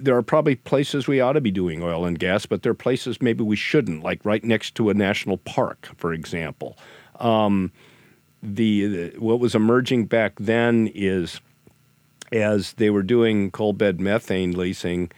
there 0.00 0.16
are 0.16 0.22
probably 0.22 0.56
places 0.56 1.06
we 1.06 1.20
ought 1.20 1.32
to 1.32 1.40
be 1.40 1.50
doing 1.50 1.82
oil 1.82 2.04
and 2.04 2.18
gas, 2.18 2.46
but 2.46 2.62
there 2.62 2.72
are 2.72 2.74
places 2.74 3.20
maybe 3.20 3.42
we 3.42 3.56
shouldn't, 3.56 4.02
like 4.02 4.24
right 4.24 4.44
next 4.44 4.74
to 4.76 4.90
a 4.90 4.94
national 4.94 5.38
park, 5.38 5.88
for 5.96 6.12
example. 6.12 6.76
Um, 7.20 7.72
the, 8.42 8.86
the, 8.86 9.20
what 9.20 9.40
was 9.40 9.54
emerging 9.54 10.06
back 10.06 10.34
then 10.38 10.90
is 10.94 11.40
as 12.32 12.72
they 12.74 12.90
were 12.90 13.02
doing 13.02 13.50
coal 13.50 13.72
bed 13.72 14.00
methane 14.00 14.52
leasing 14.52 15.10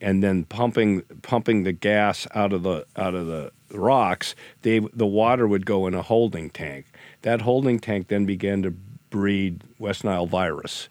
and 0.00 0.22
then 0.22 0.44
pumping 0.44 1.02
pumping 1.22 1.64
the 1.64 1.72
gas 1.72 2.26
out 2.34 2.52
of 2.52 2.62
the 2.62 2.86
out 2.96 3.14
of 3.14 3.26
the 3.26 3.52
rocks, 3.72 4.34
they 4.62 4.78
the 4.94 5.06
water 5.06 5.46
would 5.46 5.66
go 5.66 5.86
in 5.86 5.94
a 5.94 6.00
holding 6.00 6.48
tank. 6.48 6.86
That 7.22 7.42
holding 7.42 7.78
tank 7.78 8.08
then 8.08 8.24
began 8.24 8.62
to 8.62 8.74
breed 9.10 9.62
West 9.78 10.04
Nile 10.04 10.26
virus, 10.26 10.88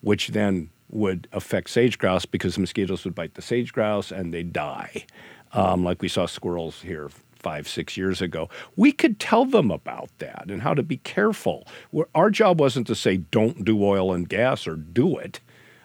which 0.00 0.28
then 0.28 0.70
would 0.90 1.26
affect 1.32 1.70
sage 1.70 1.98
grouse 1.98 2.26
because 2.26 2.58
mosquitoes 2.58 3.04
would 3.04 3.14
bite 3.14 3.34
the 3.34 3.42
sage 3.42 3.72
grouse 3.72 4.12
and 4.12 4.32
they 4.32 4.42
die, 4.42 5.04
um, 5.52 5.82
like 5.82 6.02
we 6.02 6.08
saw 6.08 6.26
squirrels 6.26 6.82
here 6.82 7.10
five, 7.42 7.66
six 7.66 7.96
years 7.96 8.22
ago. 8.22 8.48
We 8.76 8.92
could 8.92 9.18
tell 9.18 9.44
them 9.44 9.70
about 9.70 10.10
that 10.18 10.44
and 10.48 10.62
how 10.62 10.74
to 10.74 10.82
be 10.82 10.98
careful. 10.98 11.66
Our 12.14 12.30
job 12.30 12.60
wasn't 12.60 12.86
to 12.86 12.94
say 12.94 13.16
don't 13.16 13.64
do 13.64 13.82
oil 13.82 14.12
and 14.12 14.28
gas 14.28 14.66
or 14.66 14.76
do 14.76 15.18
it, 15.18 15.40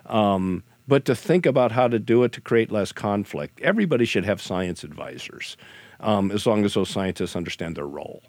um, 0.06 0.64
but 0.88 1.06
to 1.06 1.16
think 1.16 1.46
about 1.46 1.72
how 1.72 1.88
to 1.88 2.00
do 2.00 2.24
it 2.24 2.32
to 2.34 2.42
create 2.42 2.72
less 2.72 2.92
conflict. 2.92 3.60
Everybody 3.62 4.06
should 4.06 4.26
have 4.26 4.42
science 4.42 4.84
advisors 4.84 5.58
um, 6.00 6.32
as 6.32 6.46
long 6.46 6.64
as 6.64 6.76
those 6.76 6.90
scientists 6.90 7.36
understand 7.36 7.76
their 7.76 7.88
role. 7.88 8.22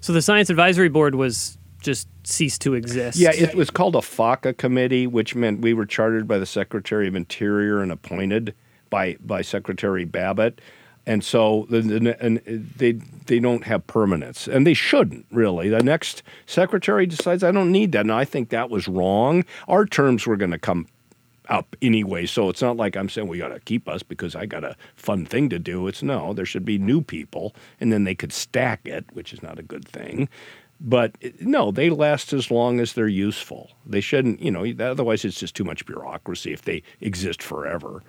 So 0.00 0.12
the 0.12 0.22
Science 0.22 0.50
Advisory 0.50 0.88
Board 0.88 1.14
was 1.14 1.58
just 1.86 2.08
ceased 2.24 2.60
to 2.62 2.74
exist. 2.74 3.16
Yeah, 3.16 3.30
it 3.32 3.54
was 3.54 3.70
called 3.70 3.94
a 3.94 4.00
FACA 4.00 4.58
committee, 4.58 5.06
which 5.06 5.34
meant 5.34 5.60
we 5.60 5.72
were 5.72 5.86
chartered 5.86 6.26
by 6.28 6.36
the 6.36 6.44
Secretary 6.44 7.06
of 7.08 7.14
Interior 7.14 7.80
and 7.80 7.90
appointed 7.90 8.54
by 8.90 9.16
by 9.20 9.40
Secretary 9.40 10.04
Babbitt. 10.04 10.60
And 11.06 11.22
so 11.22 11.68
and 11.70 12.42
they 12.76 12.92
they 12.92 13.38
don't 13.38 13.62
have 13.64 13.86
permanence, 13.86 14.48
and 14.48 14.66
they 14.66 14.74
shouldn't 14.74 15.24
really. 15.30 15.68
The 15.68 15.80
next 15.80 16.24
secretary 16.46 17.06
decides 17.06 17.44
I 17.44 17.52
don't 17.52 17.70
need 17.70 17.92
that, 17.92 18.00
and 18.00 18.12
I 18.12 18.24
think 18.24 18.48
that 18.48 18.70
was 18.70 18.88
wrong. 18.88 19.44
Our 19.68 19.86
terms 19.86 20.26
were 20.26 20.36
going 20.36 20.50
to 20.50 20.58
come 20.58 20.88
up 21.48 21.76
anyway, 21.80 22.26
so 22.26 22.48
it's 22.48 22.60
not 22.60 22.76
like 22.76 22.96
I'm 22.96 23.08
saying 23.08 23.28
we 23.28 23.38
got 23.38 23.48
to 23.50 23.60
keep 23.60 23.88
us 23.88 24.02
because 24.02 24.34
I 24.34 24.46
got 24.46 24.64
a 24.64 24.76
fun 24.96 25.24
thing 25.24 25.48
to 25.50 25.60
do. 25.60 25.86
It's 25.86 26.02
no, 26.02 26.32
there 26.32 26.44
should 26.44 26.64
be 26.64 26.76
new 26.76 27.00
people, 27.00 27.54
and 27.78 27.92
then 27.92 28.02
they 28.02 28.16
could 28.16 28.32
stack 28.32 28.80
it, 28.84 29.04
which 29.12 29.32
is 29.32 29.44
not 29.44 29.60
a 29.60 29.62
good 29.62 29.86
thing. 29.86 30.28
But 30.80 31.16
no, 31.40 31.70
they 31.70 31.90
last 31.90 32.32
as 32.32 32.50
long 32.50 32.80
as 32.80 32.92
they're 32.92 33.08
useful. 33.08 33.70
They 33.86 34.00
shouldn't, 34.00 34.40
you 34.40 34.50
know, 34.50 34.66
otherwise 34.78 35.24
it's 35.24 35.40
just 35.40 35.56
too 35.56 35.64
much 35.64 35.86
bureaucracy 35.86 36.52
if 36.52 36.62
they 36.62 36.82
exist 37.00 37.42
forever. 37.42 38.02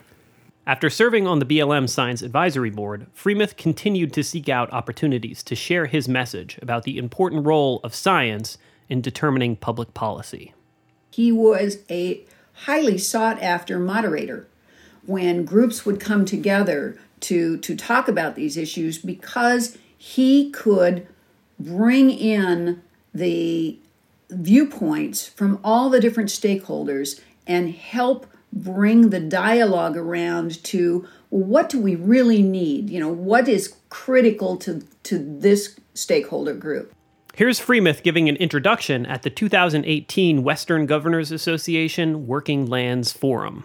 After 0.66 0.90
serving 0.90 1.28
on 1.28 1.40
the 1.40 1.46
BLM 1.46 1.88
Science 1.88 2.22
Advisory 2.22 2.70
Board, 2.70 3.08
Freemuth 3.16 3.56
continued 3.56 4.12
to 4.12 4.24
seek 4.24 4.50
out 4.50 4.72
opportunities 4.74 5.42
to 5.44 5.56
share 5.56 5.86
his 5.86 6.10
message 6.10 6.60
about 6.62 6.84
the 6.84 6.98
important 6.98 7.46
role 7.46 7.80
of 7.86 7.96
science 7.96 8.58
in 8.90 9.00
determining 9.00 9.56
public 9.56 9.94
policy. 9.94 10.54
He 11.10 11.32
was 11.32 11.78
a 11.90 12.26
highly 12.66 12.98
sought 12.98 13.42
after 13.42 13.80
moderator 13.80 14.50
when 15.06 15.46
groups 15.46 15.86
would 15.86 16.02
come 16.02 16.26
together 16.26 17.00
to, 17.22 17.58
to 17.60 17.76
talk 17.76 18.10
about 18.10 18.36
these 18.36 18.58
issues 18.58 18.98
because 18.98 19.78
he 19.98 20.52
could 20.52 21.08
bring 21.60 22.10
in 22.10 22.82
the 23.14 23.80
viewpoints 24.30 25.28
from 25.28 25.60
all 25.64 25.90
the 25.90 26.00
different 26.00 26.30
stakeholders 26.30 27.22
and 27.46 27.74
help 27.74 28.28
bring 28.52 29.10
the 29.10 29.20
dialogue 29.20 29.98
around 29.98 30.64
to 30.64 31.08
what 31.30 31.70
do 31.70 31.80
we 31.80 31.96
really 31.96 32.42
need? 32.42 32.90
You 32.90 33.00
know, 33.00 33.12
what 33.12 33.48
is 33.48 33.76
critical 33.90 34.58
to, 34.58 34.84
to 35.04 35.18
this 35.18 35.80
stakeholder 35.94 36.54
group? 36.54 36.94
Here's 37.36 37.60
Freemuth 37.60 38.02
giving 38.02 38.30
an 38.30 38.36
introduction 38.38 39.06
at 39.06 39.22
the 39.22 39.30
2018 39.30 40.44
Western 40.44 40.86
Governors 40.86 41.32
Association 41.32 42.26
Working 42.26 42.66
Lands 42.66 43.12
Forum. 43.12 43.64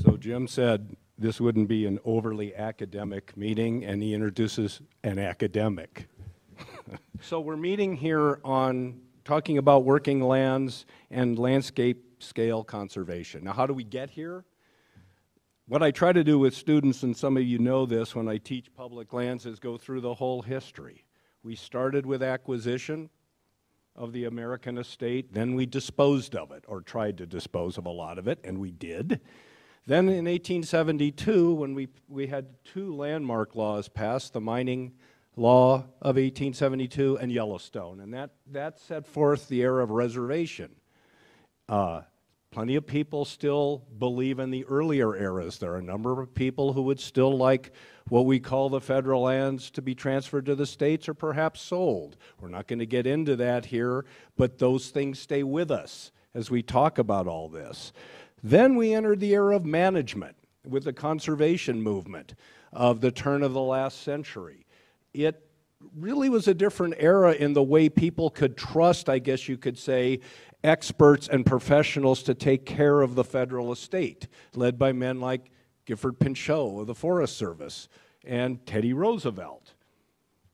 So 0.00 0.16
Jim 0.16 0.46
said, 0.46 0.96
this 1.18 1.40
wouldn't 1.40 1.68
be 1.68 1.86
an 1.86 1.98
overly 2.04 2.54
academic 2.54 3.36
meeting, 3.36 3.84
and 3.84 4.02
he 4.02 4.14
introduces 4.14 4.80
an 5.02 5.18
academic. 5.18 6.06
so 7.20 7.40
we're 7.40 7.56
meeting 7.56 7.96
here 7.96 8.40
on 8.44 9.00
talking 9.24 9.58
about 9.58 9.84
working 9.84 10.20
lands 10.20 10.86
and 11.10 11.38
landscape 11.38 12.22
scale 12.22 12.64
conservation. 12.64 13.44
Now, 13.44 13.52
how 13.52 13.66
do 13.66 13.74
we 13.74 13.84
get 13.84 14.10
here? 14.10 14.44
What 15.66 15.82
I 15.82 15.90
try 15.90 16.12
to 16.12 16.22
do 16.22 16.38
with 16.38 16.54
students, 16.54 17.02
and 17.02 17.16
some 17.16 17.36
of 17.36 17.42
you 17.42 17.58
know 17.58 17.86
this 17.86 18.14
when 18.14 18.28
I 18.28 18.36
teach 18.36 18.74
public 18.74 19.12
lands, 19.12 19.46
is 19.46 19.58
go 19.58 19.78
through 19.78 20.02
the 20.02 20.14
whole 20.14 20.42
history. 20.42 21.04
We 21.42 21.56
started 21.56 22.04
with 22.04 22.22
acquisition 22.22 23.08
of 23.96 24.12
the 24.12 24.24
American 24.24 24.76
estate, 24.76 25.32
then 25.32 25.54
we 25.54 25.66
disposed 25.66 26.34
of 26.34 26.50
it, 26.50 26.64
or 26.66 26.80
tried 26.80 27.16
to 27.18 27.26
dispose 27.26 27.78
of 27.78 27.86
a 27.86 27.90
lot 27.90 28.18
of 28.18 28.28
it, 28.28 28.40
and 28.44 28.58
we 28.58 28.72
did. 28.72 29.20
Then 29.86 30.08
in 30.08 30.24
1872, 30.24 31.54
when 31.54 31.74
we, 31.74 31.88
we 32.08 32.26
had 32.26 32.46
two 32.64 32.94
landmark 32.94 33.54
laws 33.54 33.88
passed, 33.88 34.32
the 34.32 34.40
mining 34.40 34.92
law 35.36 35.76
of 36.00 36.16
1872 36.16 37.18
and 37.18 37.32
Yellowstone, 37.32 38.00
and 38.00 38.14
that, 38.14 38.30
that 38.52 38.78
set 38.78 39.06
forth 39.06 39.48
the 39.48 39.62
era 39.62 39.82
of 39.82 39.90
reservation. 39.90 40.70
Uh, 41.68 42.02
plenty 42.50 42.76
of 42.76 42.86
people 42.86 43.24
still 43.24 43.84
believe 43.98 44.38
in 44.38 44.50
the 44.50 44.64
earlier 44.66 45.16
eras. 45.16 45.58
There 45.58 45.72
are 45.72 45.78
a 45.78 45.82
number 45.82 46.20
of 46.20 46.34
people 46.34 46.72
who 46.72 46.82
would 46.82 47.00
still 47.00 47.36
like 47.36 47.72
what 48.08 48.26
we 48.26 48.38
call 48.38 48.68
the 48.68 48.80
federal 48.80 49.22
lands 49.22 49.70
to 49.72 49.82
be 49.82 49.94
transferred 49.94 50.46
to 50.46 50.54
the 50.54 50.66
states 50.66 51.08
or 51.08 51.14
perhaps 51.14 51.60
sold. 51.60 52.16
We're 52.40 52.48
not 52.48 52.68
going 52.68 52.78
to 52.78 52.86
get 52.86 53.06
into 53.06 53.34
that 53.36 53.66
here, 53.66 54.04
but 54.36 54.58
those 54.58 54.90
things 54.90 55.18
stay 55.18 55.42
with 55.42 55.70
us 55.70 56.12
as 56.34 56.50
we 56.50 56.62
talk 56.62 56.98
about 56.98 57.26
all 57.26 57.48
this. 57.48 57.92
Then 58.42 58.76
we 58.76 58.92
entered 58.92 59.20
the 59.20 59.34
era 59.34 59.56
of 59.56 59.64
management 59.64 60.36
with 60.66 60.84
the 60.84 60.92
conservation 60.92 61.80
movement 61.82 62.34
of 62.72 63.00
the 63.00 63.10
turn 63.10 63.42
of 63.42 63.52
the 63.52 63.60
last 63.60 64.02
century. 64.02 64.63
It 65.14 65.40
really 65.96 66.28
was 66.28 66.48
a 66.48 66.54
different 66.54 66.94
era 66.98 67.32
in 67.32 67.52
the 67.52 67.62
way 67.62 67.88
people 67.88 68.30
could 68.30 68.56
trust, 68.56 69.08
I 69.08 69.18
guess 69.18 69.48
you 69.48 69.56
could 69.56 69.78
say, 69.78 70.20
experts 70.62 71.28
and 71.28 71.46
professionals 71.46 72.22
to 72.24 72.34
take 72.34 72.66
care 72.66 73.00
of 73.00 73.14
the 73.14 73.24
federal 73.24 73.70
estate, 73.72 74.26
led 74.54 74.78
by 74.78 74.92
men 74.92 75.20
like 75.20 75.50
Gifford 75.84 76.18
Pinchot 76.18 76.80
of 76.80 76.86
the 76.86 76.94
Forest 76.94 77.36
Service 77.36 77.88
and 78.24 78.64
Teddy 78.66 78.92
Roosevelt. 78.92 79.74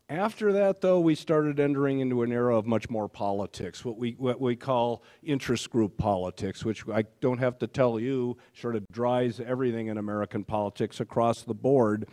After 0.08 0.52
that, 0.54 0.80
though, 0.80 0.98
we 0.98 1.14
started 1.14 1.60
entering 1.60 2.00
into 2.00 2.22
an 2.22 2.32
era 2.32 2.58
of 2.58 2.66
much 2.66 2.90
more 2.90 3.08
politics, 3.08 3.84
what 3.84 3.96
we, 3.96 4.16
what 4.18 4.40
we 4.40 4.56
call 4.56 5.04
interest 5.22 5.70
group 5.70 5.96
politics, 5.96 6.64
which 6.64 6.82
I 6.88 7.04
don't 7.20 7.38
have 7.38 7.60
to 7.60 7.68
tell 7.68 8.00
you 8.00 8.36
sort 8.52 8.74
of 8.74 8.84
dries 8.90 9.38
everything 9.38 9.86
in 9.86 9.98
American 9.98 10.42
politics 10.42 10.98
across 10.98 11.42
the 11.42 11.54
board. 11.54 12.08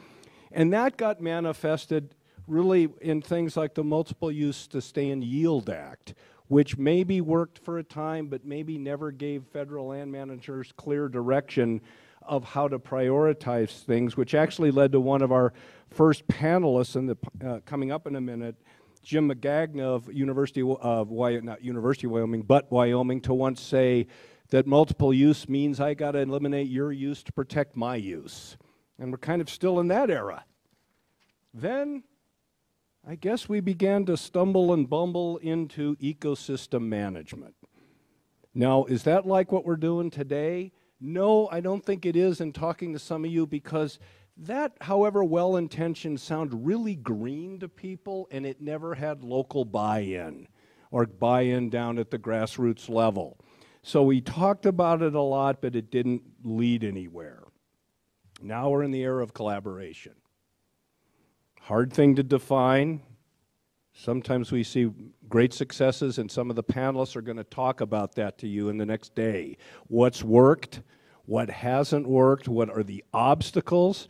And 0.51 0.71
that 0.73 0.95
got 0.95 1.21
manifested 1.21 2.13
really 2.47 2.89
in 3.01 3.21
things 3.21 3.57
like 3.57 3.75
the 3.75 3.83
Multiple 3.83 4.31
Use 4.31 4.67
Sustained 4.71 5.23
Yield 5.23 5.69
Act, 5.69 6.15
which 6.47 6.77
maybe 6.77 7.21
worked 7.21 7.59
for 7.59 7.77
a 7.77 7.83
time, 7.83 8.27
but 8.27 8.45
maybe 8.45 8.77
never 8.77 9.11
gave 9.11 9.43
federal 9.45 9.87
land 9.87 10.11
managers 10.11 10.71
clear 10.77 11.09
direction 11.09 11.81
of 12.21 12.43
how 12.43 12.67
to 12.67 12.79
prioritize 12.79 13.83
things, 13.83 14.17
which 14.17 14.33
actually 14.33 14.71
led 14.71 14.91
to 14.91 14.99
one 14.99 15.21
of 15.21 15.31
our 15.31 15.53
first 15.89 16.27
panelists 16.27 16.95
in 16.95 17.05
the, 17.07 17.17
uh, 17.45 17.59
coming 17.65 17.91
up 17.91 18.07
in 18.07 18.15
a 18.15 18.21
minute, 18.21 18.55
Jim 19.01 19.29
Magagna 19.29 19.83
of 19.83 20.11
University 20.11 20.61
of 20.61 21.09
Wyoming, 21.09 21.45
not 21.45 21.63
University 21.63 22.07
of 22.07 22.11
Wyoming, 22.11 22.41
but 22.41 22.69
Wyoming, 22.71 23.21
to 23.21 23.33
once 23.33 23.61
say 23.61 24.07
that 24.49 24.67
multiple 24.67 25.13
use 25.13 25.47
means 25.47 25.79
I 25.79 25.93
got 25.93 26.11
to 26.11 26.19
eliminate 26.19 26.67
your 26.67 26.91
use 26.91 27.23
to 27.23 27.31
protect 27.31 27.75
my 27.75 27.95
use. 27.95 28.57
And 28.99 29.11
we're 29.11 29.17
kind 29.17 29.41
of 29.41 29.49
still 29.49 29.79
in 29.79 29.87
that 29.89 30.09
era. 30.09 30.43
Then 31.53 32.03
I 33.09 33.15
guess 33.15 33.47
we 33.47 33.61
began 33.61 34.05
to 34.07 34.17
stumble 34.17 34.73
and 34.73 34.89
bumble 34.89 35.37
into 35.37 35.95
ecosystem 35.95 36.81
management. 36.89 37.55
Now, 38.53 38.83
is 38.83 39.03
that 39.03 39.25
like 39.25 39.49
what 39.49 39.63
we're 39.63 39.77
doing 39.77 40.09
today? 40.11 40.73
No, 40.99 41.47
I 41.49 41.61
don't 41.61 41.85
think 41.85 42.05
it 42.05 42.17
is 42.17 42.41
in 42.41 42.51
talking 42.51 42.91
to 42.91 42.99
some 42.99 43.23
of 43.23 43.31
you 43.31 43.47
because 43.47 43.97
that, 44.35 44.73
however 44.81 45.23
well 45.23 45.55
intentioned, 45.55 46.19
sounded 46.19 46.53
really 46.53 46.95
green 46.95 47.59
to 47.59 47.69
people 47.69 48.27
and 48.29 48.45
it 48.45 48.59
never 48.59 48.93
had 48.93 49.23
local 49.23 49.63
buy 49.63 49.99
in 49.99 50.49
or 50.91 51.05
buy 51.05 51.41
in 51.41 51.69
down 51.69 51.99
at 51.99 52.11
the 52.11 52.19
grassroots 52.19 52.89
level. 52.89 53.37
So 53.83 54.03
we 54.03 54.19
talked 54.19 54.65
about 54.65 55.01
it 55.01 55.15
a 55.15 55.21
lot, 55.21 55.61
but 55.61 55.77
it 55.77 55.91
didn't 55.91 56.23
lead 56.43 56.83
anywhere. 56.83 57.43
Now 58.41 58.69
we're 58.69 58.83
in 58.83 58.91
the 58.91 59.03
era 59.03 59.23
of 59.23 59.33
collaboration. 59.33 60.15
Hard 61.67 61.91
thing 61.91 62.15
to 62.15 62.23
define. 62.23 63.01
Sometimes 63.99 64.51
we 64.51 64.63
see 64.63 64.91
great 65.27 65.53
successes, 65.53 66.19
and 66.19 66.29
some 66.29 66.51
of 66.51 66.55
the 66.55 66.63
panelists 66.63 67.15
are 67.15 67.21
going 67.21 67.37
to 67.37 67.43
talk 67.43 67.81
about 67.81 68.13
that 68.13 68.37
to 68.37 68.47
you 68.47 68.69
in 68.69 68.77
the 68.77 68.85
next 68.85 69.15
day. 69.15 69.57
What's 69.87 70.23
worked? 70.23 70.81
What 71.25 71.49
hasn't 71.49 72.07
worked? 72.07 72.47
What 72.47 72.69
are 72.69 72.83
the 72.83 73.03
obstacles? 73.11 74.07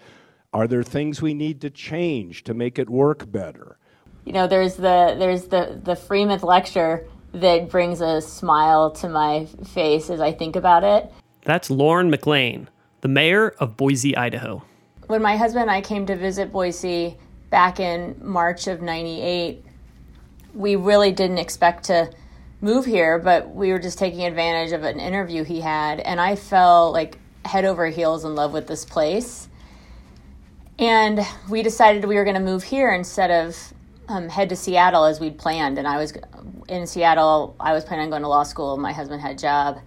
Are 0.52 0.68
there 0.68 0.84
things 0.84 1.22
we 1.22 1.34
need 1.34 1.62
to 1.62 1.70
change 1.70 2.44
to 2.44 2.54
make 2.54 2.78
it 2.78 2.90
work 2.90 3.32
better? 3.32 3.78
You 4.26 4.34
know, 4.34 4.46
there's 4.46 4.76
the 4.76 5.16
there's 5.18 5.46
the 5.46 5.80
the 5.82 5.96
Freemuth 5.96 6.44
lecture 6.44 7.08
that 7.32 7.70
brings 7.70 8.02
a 8.02 8.22
smile 8.22 8.92
to 8.92 9.08
my 9.08 9.46
face 9.74 10.10
as 10.10 10.20
I 10.20 10.34
think 10.34 10.58
about 10.58 10.84
it. 10.84 11.10
That's 11.46 11.70
Lauren 11.70 12.10
McLean, 12.10 12.70
the 13.00 13.08
mayor 13.08 13.56
of 13.60 13.78
Boise, 13.78 14.18
Idaho. 14.18 14.64
When 15.08 15.22
my 15.22 15.38
husband 15.38 15.62
and 15.62 15.72
I 15.72 15.80
came 15.80 16.06
to 16.08 16.16
visit 16.18 16.52
Boise 16.52 17.18
back 17.50 17.80
in 17.80 18.20
March 18.22 18.68
of 18.68 18.82
98, 18.82 19.64
we 20.58 20.76
really 20.76 21.12
didn't 21.12 21.38
expect 21.38 21.86
to 21.86 22.10
move 22.62 22.86
here, 22.86 23.20
but 23.20 23.54
we 23.54 23.72
were 23.72 23.80
just 23.80 24.00
taking 24.00 24.24
advantage 24.24 24.72
of 24.72 24.84
an 24.84 25.00
interview 25.00 25.44
he 25.44 25.62
had, 25.62 26.00
and 26.00 26.20
I 26.20 26.36
fell 26.36 26.92
like 26.92 27.20
head 27.46 27.64
over 27.64 27.86
heels 27.88 28.26
in 28.26 28.34
love 28.34 28.54
with 28.54 28.68
this 28.68 28.84
place. 28.84 29.48
And 30.80 31.22
we 31.50 31.64
decided 31.64 32.06
we 32.06 32.16
were 32.16 32.24
going 32.24 32.36
to 32.36 32.42
move 32.42 32.64
here 32.64 32.92
instead 32.94 33.32
of 33.32 33.56
um, 34.08 34.30
head 34.30 34.50
to 34.50 34.56
Seattle 34.56 35.06
as 35.06 35.20
we'd 35.20 35.38
planned. 35.38 35.78
And 35.78 35.88
I 35.88 35.98
was 35.98 36.14
in 36.68 36.86
Seattle, 36.86 37.56
I 37.60 37.74
was 37.74 37.84
planning 37.84 38.06
on 38.06 38.10
going 38.10 38.22
to 38.24 38.28
law 38.28 38.44
school. 38.44 38.78
My 38.78 38.94
husband 38.94 39.22
had 39.22 39.32
a 39.32 39.40
job. 39.40 39.80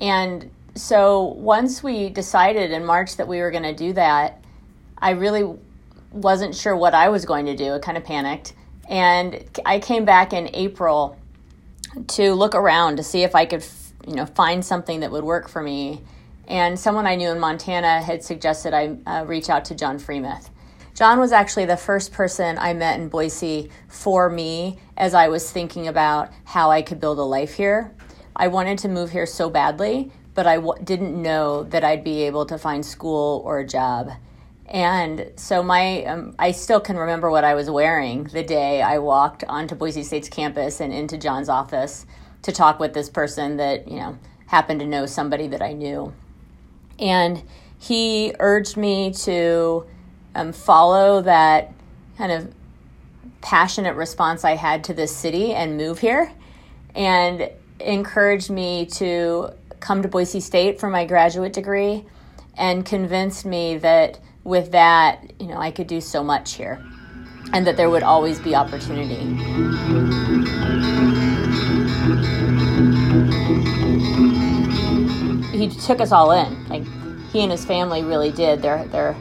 And 0.00 0.50
so 0.74 1.22
once 1.22 1.82
we 1.82 2.10
decided 2.10 2.70
in 2.70 2.84
March 2.84 3.16
that 3.16 3.28
we 3.28 3.40
were 3.40 3.50
going 3.50 3.62
to 3.62 3.74
do 3.74 3.92
that, 3.94 4.42
I 4.98 5.10
really 5.10 5.58
wasn't 6.12 6.54
sure 6.54 6.76
what 6.76 6.94
I 6.94 7.08
was 7.08 7.24
going 7.24 7.46
to 7.46 7.56
do. 7.56 7.74
I 7.74 7.78
kind 7.78 7.98
of 7.98 8.04
panicked. 8.04 8.54
And 8.88 9.44
I 9.64 9.78
came 9.78 10.04
back 10.04 10.32
in 10.32 10.50
April 10.54 11.18
to 12.08 12.34
look 12.34 12.54
around 12.54 12.96
to 12.96 13.02
see 13.02 13.22
if 13.22 13.34
I 13.34 13.46
could, 13.46 13.64
you 14.06 14.14
know, 14.14 14.26
find 14.26 14.64
something 14.64 15.00
that 15.00 15.10
would 15.10 15.24
work 15.24 15.48
for 15.48 15.62
me. 15.62 16.02
And 16.46 16.78
someone 16.78 17.06
I 17.06 17.16
knew 17.16 17.30
in 17.30 17.40
Montana 17.40 18.00
had 18.00 18.22
suggested 18.22 18.72
I 18.72 18.96
uh, 19.06 19.24
reach 19.24 19.50
out 19.50 19.64
to 19.66 19.74
John 19.74 19.98
Freemuth. 19.98 20.50
John 20.94 21.18
was 21.18 21.32
actually 21.32 21.66
the 21.66 21.76
first 21.76 22.12
person 22.12 22.56
I 22.58 22.72
met 22.72 22.98
in 22.98 23.08
Boise 23.08 23.70
for 23.88 24.30
me 24.30 24.78
as 24.96 25.12
I 25.12 25.28
was 25.28 25.50
thinking 25.50 25.88
about 25.88 26.30
how 26.44 26.70
I 26.70 26.80
could 26.80 27.00
build 27.00 27.18
a 27.18 27.22
life 27.22 27.54
here. 27.54 27.94
I 28.34 28.48
wanted 28.48 28.78
to 28.78 28.88
move 28.88 29.10
here 29.10 29.26
so 29.26 29.50
badly, 29.50 30.10
but 30.34 30.46
I 30.46 30.56
w- 30.56 30.82
didn't 30.82 31.20
know 31.20 31.64
that 31.64 31.84
I'd 31.84 32.04
be 32.04 32.22
able 32.22 32.46
to 32.46 32.56
find 32.56 32.84
school 32.84 33.42
or 33.44 33.58
a 33.58 33.66
job. 33.66 34.10
And 34.68 35.32
so 35.36 35.62
my 35.62 36.04
um, 36.04 36.34
I 36.38 36.50
still 36.50 36.80
can 36.80 36.96
remember 36.96 37.30
what 37.30 37.44
I 37.44 37.54
was 37.54 37.70
wearing 37.70 38.24
the 38.24 38.42
day 38.42 38.82
I 38.82 38.98
walked 38.98 39.44
onto 39.44 39.74
Boise 39.74 40.02
State's 40.02 40.28
campus 40.28 40.80
and 40.80 40.92
into 40.92 41.16
John's 41.16 41.48
office 41.48 42.04
to 42.42 42.52
talk 42.52 42.80
with 42.80 42.92
this 42.92 43.08
person 43.08 43.56
that, 43.58 43.88
you 43.88 43.98
know, 43.98 44.18
happened 44.46 44.80
to 44.80 44.86
know 44.86 45.06
somebody 45.06 45.46
that 45.48 45.62
I 45.62 45.72
knew. 45.72 46.12
And 46.98 47.42
he 47.78 48.34
urged 48.40 48.76
me 48.76 49.12
to 49.12 49.86
um, 50.34 50.52
follow 50.52 51.22
that 51.22 51.72
kind 52.18 52.32
of 52.32 52.52
passionate 53.40 53.94
response 53.94 54.44
I 54.44 54.56
had 54.56 54.84
to 54.84 54.94
this 54.94 55.14
city 55.14 55.52
and 55.54 55.76
move 55.76 56.00
here 56.00 56.32
and 56.94 57.50
encouraged 57.78 58.50
me 58.50 58.86
to 58.86 59.50
come 59.80 60.02
to 60.02 60.08
Boise 60.08 60.40
State 60.40 60.80
for 60.80 60.88
my 60.88 61.04
graduate 61.04 61.52
degree 61.52 62.04
and 62.56 62.84
convinced 62.84 63.44
me 63.44 63.76
that 63.78 64.18
with 64.46 64.70
that, 64.70 65.32
you 65.40 65.48
know, 65.48 65.58
I 65.58 65.72
could 65.72 65.88
do 65.88 66.00
so 66.00 66.22
much 66.22 66.54
here 66.54 66.80
and 67.52 67.66
that 67.66 67.76
there 67.76 67.90
would 67.90 68.04
always 68.04 68.38
be 68.38 68.54
opportunity. 68.54 69.16
He 75.56 75.68
took 75.68 76.00
us 76.00 76.12
all 76.12 76.30
in. 76.30 76.68
Like 76.68 76.84
he 77.30 77.42
and 77.42 77.50
his 77.50 77.64
family 77.64 78.02
really 78.02 78.30
did. 78.30 78.62
Their 78.62 78.86
their 78.86 79.14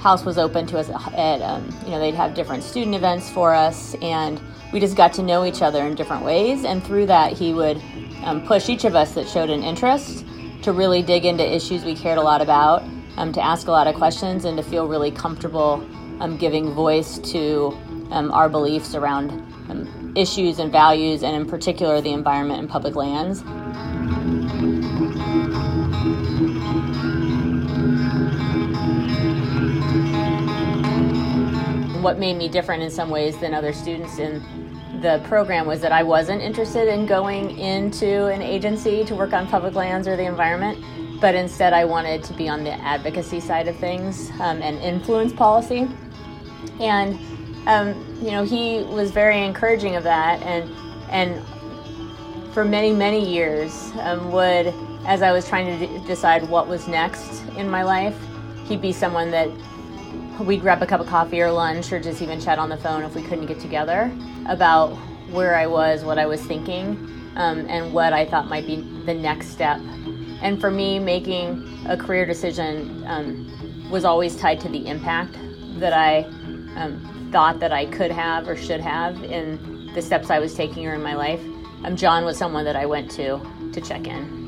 house 0.00 0.24
was 0.24 0.38
open 0.38 0.66
to 0.68 0.78
us 0.78 0.88
at 0.88 1.42
um, 1.42 1.68
you 1.84 1.90
know 1.90 1.98
they'd 1.98 2.14
have 2.14 2.34
different 2.34 2.62
student 2.62 2.94
events 2.94 3.28
for 3.30 3.52
us 3.52 3.96
and 4.00 4.40
we 4.72 4.78
just 4.78 4.96
got 4.96 5.12
to 5.14 5.22
know 5.24 5.44
each 5.44 5.60
other 5.60 5.84
in 5.84 5.96
different 5.96 6.24
ways 6.24 6.64
and 6.64 6.84
through 6.84 7.06
that 7.06 7.32
he 7.32 7.52
would 7.52 7.82
um, 8.22 8.46
push 8.46 8.68
each 8.68 8.84
of 8.84 8.94
us 8.94 9.14
that 9.14 9.28
showed 9.28 9.50
an 9.50 9.64
interest 9.64 10.24
to 10.62 10.72
really 10.72 11.02
dig 11.02 11.24
into 11.24 11.44
issues 11.44 11.84
we 11.84 11.96
cared 11.96 12.16
a 12.16 12.22
lot 12.22 12.40
about 12.40 12.84
um, 13.18 13.32
to 13.32 13.44
ask 13.44 13.66
a 13.66 13.70
lot 13.72 13.88
of 13.88 13.96
questions 13.96 14.44
and 14.44 14.56
to 14.56 14.62
feel 14.62 14.86
really 14.86 15.10
comfortable 15.10 15.84
um, 16.20 16.36
giving 16.36 16.72
voice 16.72 17.18
to 17.18 17.76
um, 18.12 18.30
our 18.30 18.48
beliefs 18.48 18.94
around 18.94 19.30
um, 19.68 20.12
issues 20.16 20.60
and 20.60 20.70
values, 20.70 21.24
and 21.24 21.34
in 21.34 21.44
particular 21.44 22.00
the 22.00 22.12
environment 22.12 22.60
and 22.60 22.70
public 22.70 22.94
lands. 22.94 23.42
What 32.02 32.18
made 32.18 32.36
me 32.36 32.48
different 32.48 32.84
in 32.84 32.90
some 32.90 33.10
ways 33.10 33.36
than 33.38 33.52
other 33.52 33.72
students 33.72 34.18
in 34.18 34.42
the 35.02 35.20
program 35.24 35.66
was 35.66 35.80
that 35.80 35.92
I 35.92 36.04
wasn't 36.04 36.40
interested 36.40 36.88
in 36.88 37.04
going 37.06 37.58
into 37.58 38.26
an 38.26 38.42
agency 38.42 39.04
to 39.04 39.14
work 39.16 39.32
on 39.32 39.48
public 39.48 39.74
lands 39.74 40.06
or 40.06 40.16
the 40.16 40.24
environment, 40.24 40.78
but 41.20 41.34
instead 41.34 41.72
I 41.72 41.84
wanted 41.84 42.22
to 42.24 42.32
be 42.34 42.48
on 42.48 42.64
the 42.64 42.72
advocacy 42.72 43.40
side 43.40 43.68
of 43.68 43.76
things 43.76 44.30
um, 44.40 44.62
and 44.62 44.78
influence 44.78 45.32
policy. 45.32 45.88
And 46.80 47.18
um, 47.66 48.16
you 48.22 48.30
know, 48.30 48.44
he 48.44 48.82
was 48.84 49.10
very 49.10 49.44
encouraging 49.44 49.96
of 49.96 50.02
that, 50.04 50.42
and 50.42 50.70
and 51.10 51.44
for 52.54 52.64
many 52.64 52.92
many 52.92 53.28
years 53.28 53.92
um, 54.00 54.32
would, 54.32 54.72
as 55.06 55.22
I 55.22 55.32
was 55.32 55.46
trying 55.46 55.78
to 55.78 55.86
d- 55.86 56.06
decide 56.06 56.48
what 56.48 56.66
was 56.66 56.88
next 56.88 57.42
in 57.56 57.68
my 57.68 57.82
life, 57.82 58.16
he'd 58.66 58.80
be 58.80 58.92
someone 58.92 59.30
that 59.32 59.50
we'd 60.40 60.60
grab 60.60 60.82
a 60.82 60.86
cup 60.86 61.00
of 61.00 61.06
coffee 61.08 61.42
or 61.42 61.50
lunch 61.50 61.92
or 61.92 62.00
just 62.00 62.22
even 62.22 62.40
chat 62.40 62.58
on 62.58 62.68
the 62.68 62.76
phone 62.76 63.02
if 63.02 63.14
we 63.14 63.22
couldn't 63.22 63.46
get 63.46 63.60
together 63.60 64.10
about 64.46 64.90
where 65.30 65.56
I 65.56 65.66
was, 65.66 66.04
what 66.04 66.18
I 66.18 66.26
was 66.26 66.42
thinking, 66.42 66.96
um, 67.36 67.66
and 67.68 67.92
what 67.92 68.12
I 68.12 68.24
thought 68.24 68.48
might 68.48 68.66
be 68.66 68.76
the 69.04 69.14
next 69.14 69.48
step. 69.48 69.80
And 70.40 70.60
for 70.60 70.70
me, 70.70 70.98
making 70.98 71.86
a 71.86 71.96
career 71.96 72.26
decision 72.26 73.04
um, 73.06 73.88
was 73.90 74.04
always 74.04 74.36
tied 74.36 74.60
to 74.60 74.68
the 74.68 74.86
impact 74.86 75.36
that 75.80 75.92
I 75.92 76.24
um, 76.76 77.28
thought 77.32 77.60
that 77.60 77.72
I 77.72 77.86
could 77.86 78.10
have 78.10 78.48
or 78.48 78.56
should 78.56 78.80
have 78.80 79.22
in 79.24 79.90
the 79.94 80.02
steps 80.02 80.30
I 80.30 80.38
was 80.38 80.54
taking 80.54 80.86
or 80.86 80.94
in 80.94 81.02
my 81.02 81.14
life. 81.14 81.40
Um, 81.84 81.96
John 81.96 82.24
was 82.24 82.36
someone 82.36 82.64
that 82.64 82.76
I 82.76 82.86
went 82.86 83.10
to 83.12 83.40
to 83.72 83.80
check 83.80 84.06
in. 84.06 84.38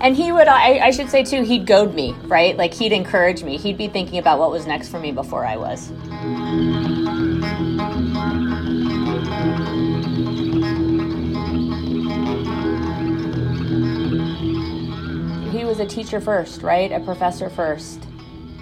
And 0.00 0.16
he 0.16 0.32
would, 0.32 0.48
I, 0.48 0.86
I 0.86 0.90
should 0.90 1.08
say 1.08 1.22
too, 1.22 1.42
he'd 1.42 1.66
goad 1.66 1.94
me, 1.94 2.12
right? 2.24 2.56
Like 2.56 2.74
he'd 2.74 2.92
encourage 2.92 3.44
me. 3.44 3.56
He'd 3.56 3.78
be 3.78 3.86
thinking 3.86 4.18
about 4.18 4.38
what 4.38 4.50
was 4.50 4.66
next 4.66 4.88
for 4.88 4.98
me 4.98 5.12
before 5.12 5.46
I 5.46 5.56
was. 5.56 5.92
He 15.62 15.68
was 15.68 15.78
a 15.78 15.86
teacher 15.86 16.20
first, 16.20 16.62
right? 16.62 16.90
A 16.90 16.98
professor 16.98 17.48
first. 17.48 18.04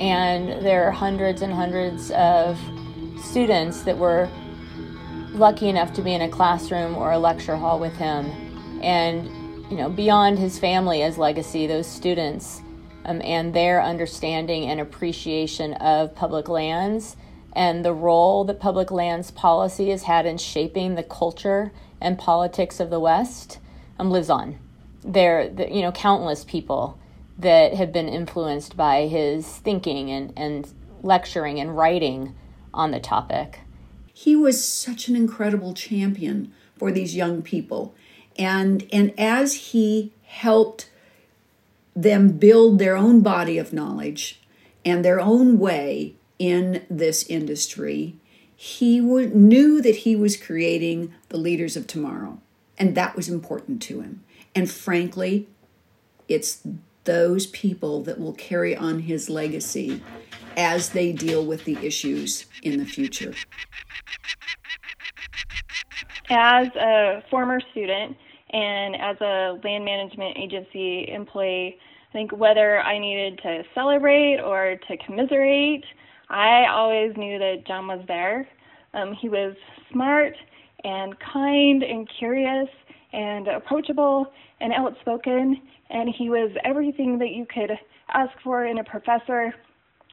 And 0.02 0.62
there 0.62 0.84
are 0.84 0.90
hundreds 0.90 1.40
and 1.40 1.50
hundreds 1.50 2.10
of 2.10 2.58
students 3.24 3.84
that 3.84 3.96
were 3.96 4.28
lucky 5.30 5.70
enough 5.70 5.94
to 5.94 6.02
be 6.02 6.12
in 6.12 6.20
a 6.20 6.28
classroom 6.28 6.94
or 6.94 7.12
a 7.12 7.18
lecture 7.18 7.56
hall 7.56 7.80
with 7.80 7.94
him. 7.94 8.26
And, 8.82 9.24
you 9.70 9.78
know, 9.78 9.88
beyond 9.88 10.38
his 10.38 10.58
family 10.58 11.02
as 11.02 11.16
legacy, 11.16 11.66
those 11.66 11.86
students 11.86 12.60
um, 13.06 13.22
and 13.24 13.54
their 13.54 13.82
understanding 13.82 14.66
and 14.66 14.78
appreciation 14.78 15.72
of 15.76 16.14
public 16.14 16.50
lands 16.50 17.16
and 17.54 17.82
the 17.82 17.94
role 17.94 18.44
that 18.44 18.60
public 18.60 18.90
lands 18.90 19.30
policy 19.30 19.88
has 19.88 20.02
had 20.02 20.26
in 20.26 20.36
shaping 20.36 20.96
the 20.96 21.02
culture 21.02 21.72
and 21.98 22.18
politics 22.18 22.78
of 22.78 22.90
the 22.90 23.00
West 23.00 23.58
um, 23.98 24.10
lives 24.10 24.28
on. 24.28 24.58
There, 25.02 25.48
the, 25.48 25.70
you 25.70 25.82
know, 25.82 25.92
countless 25.92 26.44
people 26.44 26.98
that 27.38 27.74
have 27.74 27.92
been 27.92 28.08
influenced 28.08 28.76
by 28.76 29.06
his 29.06 29.46
thinking 29.46 30.10
and, 30.10 30.32
and 30.36 30.72
lecturing 31.02 31.58
and 31.58 31.76
writing 31.76 32.34
on 32.74 32.90
the 32.90 33.00
topic. 33.00 33.60
He 34.12 34.36
was 34.36 34.62
such 34.62 35.08
an 35.08 35.16
incredible 35.16 35.72
champion 35.72 36.52
for 36.76 36.92
these 36.92 37.16
young 37.16 37.40
people. 37.40 37.94
And, 38.38 38.86
and 38.92 39.18
as 39.18 39.54
he 39.54 40.12
helped 40.24 40.90
them 41.96 42.32
build 42.32 42.78
their 42.78 42.96
own 42.96 43.20
body 43.20 43.58
of 43.58 43.72
knowledge 43.72 44.40
and 44.84 45.04
their 45.04 45.20
own 45.20 45.58
way 45.58 46.14
in 46.38 46.84
this 46.88 47.24
industry, 47.24 48.16
he 48.54 49.00
knew 49.00 49.80
that 49.80 49.96
he 49.96 50.14
was 50.14 50.36
creating 50.36 51.14
the 51.30 51.38
leaders 51.38 51.76
of 51.76 51.86
tomorrow. 51.86 52.38
And 52.80 52.94
that 52.94 53.14
was 53.14 53.28
important 53.28 53.82
to 53.82 54.00
him. 54.00 54.24
And 54.54 54.68
frankly, 54.68 55.46
it's 56.28 56.62
those 57.04 57.46
people 57.46 58.02
that 58.04 58.18
will 58.18 58.32
carry 58.32 58.74
on 58.74 59.00
his 59.00 59.28
legacy 59.28 60.02
as 60.56 60.90
they 60.90 61.12
deal 61.12 61.44
with 61.44 61.64
the 61.66 61.76
issues 61.86 62.46
in 62.62 62.78
the 62.78 62.86
future. 62.86 63.34
As 66.30 66.68
a 66.76 67.22
former 67.30 67.60
student 67.72 68.16
and 68.50 68.96
as 68.96 69.20
a 69.20 69.58
land 69.62 69.84
management 69.84 70.38
agency 70.38 71.08
employee, 71.12 71.78
I 72.08 72.12
think 72.12 72.32
whether 72.32 72.80
I 72.80 72.98
needed 72.98 73.40
to 73.42 73.62
celebrate 73.74 74.40
or 74.40 74.76
to 74.88 74.96
commiserate, 75.04 75.84
I 76.28 76.66
always 76.70 77.16
knew 77.16 77.38
that 77.38 77.66
John 77.66 77.86
was 77.86 78.04
there. 78.08 78.48
Um, 78.94 79.12
he 79.12 79.28
was 79.28 79.54
smart 79.92 80.34
and 80.84 81.14
kind 81.20 81.82
and 81.82 82.08
curious 82.18 82.68
and 83.12 83.48
approachable 83.48 84.32
and 84.60 84.72
outspoken, 84.72 85.60
and 85.90 86.08
he 86.08 86.30
was 86.30 86.50
everything 86.64 87.18
that 87.18 87.30
you 87.30 87.46
could 87.46 87.72
ask 88.12 88.32
for 88.42 88.66
in 88.66 88.78
a 88.78 88.84
professor 88.84 89.54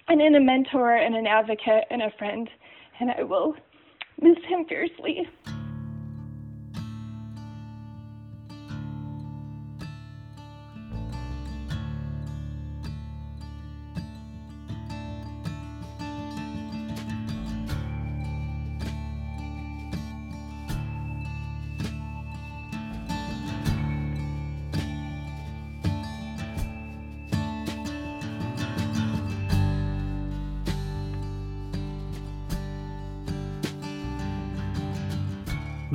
and 0.07 0.21
in 0.21 0.35
a 0.35 0.39
mentor 0.39 0.95
and 0.95 1.15
an 1.15 1.27
advocate 1.27 1.85
and 1.89 2.01
a 2.01 2.11
friend. 2.17 2.49
And 2.99 3.11
I 3.11 3.23
will 3.23 3.55
miss 4.21 4.37
him 4.47 4.65
fiercely. 4.65 5.27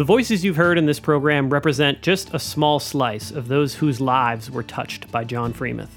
The 0.02 0.06
voices 0.06 0.44
you've 0.44 0.56
heard 0.56 0.78
in 0.78 0.86
this 0.86 0.98
program 0.98 1.48
represent 1.48 2.02
just 2.02 2.34
a 2.34 2.38
small 2.40 2.80
slice 2.80 3.30
of 3.30 3.46
those 3.46 3.76
whose 3.76 4.00
lives 4.00 4.50
were 4.50 4.64
touched 4.64 5.08
by 5.12 5.22
John 5.22 5.52
Freemuth. 5.54 5.94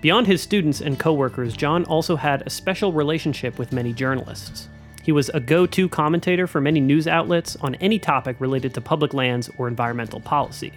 Beyond 0.00 0.26
his 0.26 0.40
students 0.40 0.80
and 0.80 0.98
coworkers, 0.98 1.54
John 1.54 1.84
also 1.84 2.16
had 2.16 2.42
a 2.46 2.48
special 2.48 2.90
relationship 2.90 3.58
with 3.58 3.70
many 3.70 3.92
journalists. 3.92 4.70
He 5.02 5.12
was 5.12 5.28
a 5.28 5.40
go 5.40 5.66
to 5.66 5.90
commentator 5.90 6.46
for 6.46 6.62
many 6.62 6.80
news 6.80 7.06
outlets 7.06 7.54
on 7.56 7.74
any 7.74 7.98
topic 7.98 8.40
related 8.40 8.72
to 8.72 8.80
public 8.80 9.12
lands 9.12 9.50
or 9.58 9.68
environmental 9.68 10.20
policy. 10.20 10.72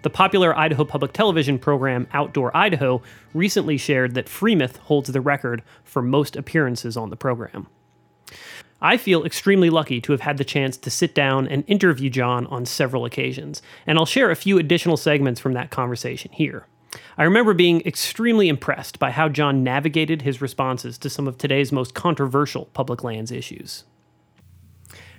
The 0.00 0.08
popular 0.08 0.56
Idaho 0.56 0.86
Public 0.86 1.12
Television 1.12 1.58
program 1.58 2.08
Outdoor 2.14 2.56
Idaho 2.56 3.02
recently 3.34 3.76
shared 3.76 4.14
that 4.14 4.28
Freemuth 4.28 4.78
holds 4.78 5.12
the 5.12 5.20
record 5.20 5.62
for 5.84 6.00
most 6.00 6.36
appearances 6.36 6.96
on 6.96 7.10
the 7.10 7.16
program. 7.16 7.66
I 8.80 8.96
feel 8.96 9.24
extremely 9.24 9.70
lucky 9.70 10.00
to 10.02 10.12
have 10.12 10.20
had 10.20 10.36
the 10.36 10.44
chance 10.44 10.76
to 10.76 10.90
sit 10.90 11.14
down 11.14 11.48
and 11.48 11.64
interview 11.66 12.10
John 12.10 12.46
on 12.48 12.66
several 12.66 13.04
occasions, 13.04 13.62
and 13.86 13.98
I'll 13.98 14.06
share 14.06 14.30
a 14.30 14.36
few 14.36 14.58
additional 14.58 14.96
segments 14.96 15.40
from 15.40 15.54
that 15.54 15.70
conversation 15.70 16.30
here. 16.32 16.66
I 17.18 17.24
remember 17.24 17.54
being 17.54 17.80
extremely 17.86 18.48
impressed 18.48 18.98
by 18.98 19.10
how 19.10 19.28
John 19.28 19.64
navigated 19.64 20.22
his 20.22 20.40
responses 20.40 20.98
to 20.98 21.10
some 21.10 21.26
of 21.26 21.38
today's 21.38 21.72
most 21.72 21.94
controversial 21.94 22.66
public 22.66 23.02
lands 23.02 23.30
issues. 23.32 23.84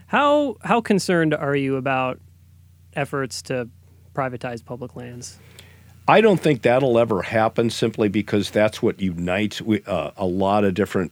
How 0.08 0.58
how 0.64 0.80
concerned 0.82 1.34
are 1.34 1.56
you 1.56 1.76
about 1.76 2.20
efforts 2.96 3.42
to 3.44 3.70
privatize 4.14 4.64
public 4.64 4.96
lands? 4.96 5.38
I 6.08 6.22
don't 6.22 6.40
think 6.40 6.62
that'll 6.62 6.98
ever 6.98 7.22
happen 7.22 7.70
simply 7.70 8.08
because 8.08 8.50
that's 8.50 8.82
what 8.82 9.02
unites 9.02 9.62
uh, 9.86 10.12
a 10.16 10.26
lot 10.26 10.64
of 10.64 10.74
different 10.74 11.12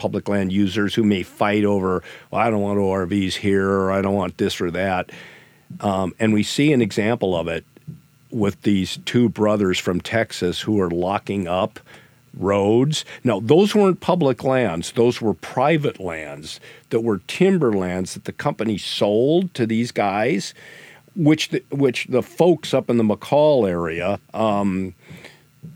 public 0.00 0.28
land 0.28 0.50
users 0.50 0.94
who 0.94 1.04
may 1.04 1.22
fight 1.22 1.64
over, 1.64 2.02
well, 2.30 2.40
I 2.40 2.50
don't 2.50 2.62
want 2.62 2.78
ORVs 2.78 3.34
here 3.34 3.70
or 3.70 3.92
I 3.92 4.00
don't 4.00 4.14
want 4.14 4.38
this 4.38 4.60
or 4.60 4.70
that. 4.70 5.10
Um, 5.80 6.14
and 6.18 6.32
we 6.32 6.42
see 6.42 6.72
an 6.72 6.80
example 6.80 7.36
of 7.36 7.46
it 7.46 7.64
with 8.30 8.62
these 8.62 8.98
two 9.04 9.28
brothers 9.28 9.78
from 9.78 10.00
Texas 10.00 10.62
who 10.62 10.80
are 10.80 10.90
locking 10.90 11.46
up 11.46 11.78
roads. 12.34 13.04
Now, 13.24 13.40
those 13.40 13.74
weren't 13.74 14.00
public 14.00 14.42
lands, 14.42 14.92
those 14.92 15.20
were 15.20 15.34
private 15.34 16.00
lands 16.00 16.60
that 16.88 17.00
were 17.00 17.18
timber 17.26 17.72
lands 17.72 18.14
that 18.14 18.24
the 18.24 18.32
company 18.32 18.78
sold 18.78 19.52
to 19.54 19.66
these 19.66 19.92
guys, 19.92 20.54
which 21.14 21.50
the, 21.50 21.62
which 21.70 22.06
the 22.08 22.22
folks 22.22 22.72
up 22.72 22.88
in 22.88 22.96
the 22.96 23.04
McCall 23.04 23.68
area 23.68 24.18
um, 24.32 24.94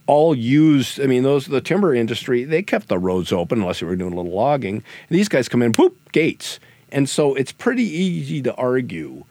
all 0.06 0.34
used. 0.34 1.00
I 1.00 1.06
mean, 1.06 1.22
those 1.22 1.46
the 1.46 1.60
timber 1.60 1.94
industry 1.94 2.44
they 2.44 2.62
kept 2.62 2.88
the 2.88 2.98
roads 2.98 3.32
open 3.32 3.60
unless 3.60 3.80
they 3.80 3.86
were 3.86 3.96
doing 3.96 4.12
a 4.12 4.16
little 4.16 4.32
logging. 4.32 4.76
And 4.76 5.18
these 5.18 5.28
guys 5.28 5.48
come 5.48 5.62
in, 5.62 5.72
whoop, 5.72 6.12
gates, 6.12 6.58
and 6.90 7.08
so 7.08 7.34
it's 7.34 7.52
pretty 7.52 7.84
easy 7.84 8.42
to 8.42 8.54
argue 8.54 9.24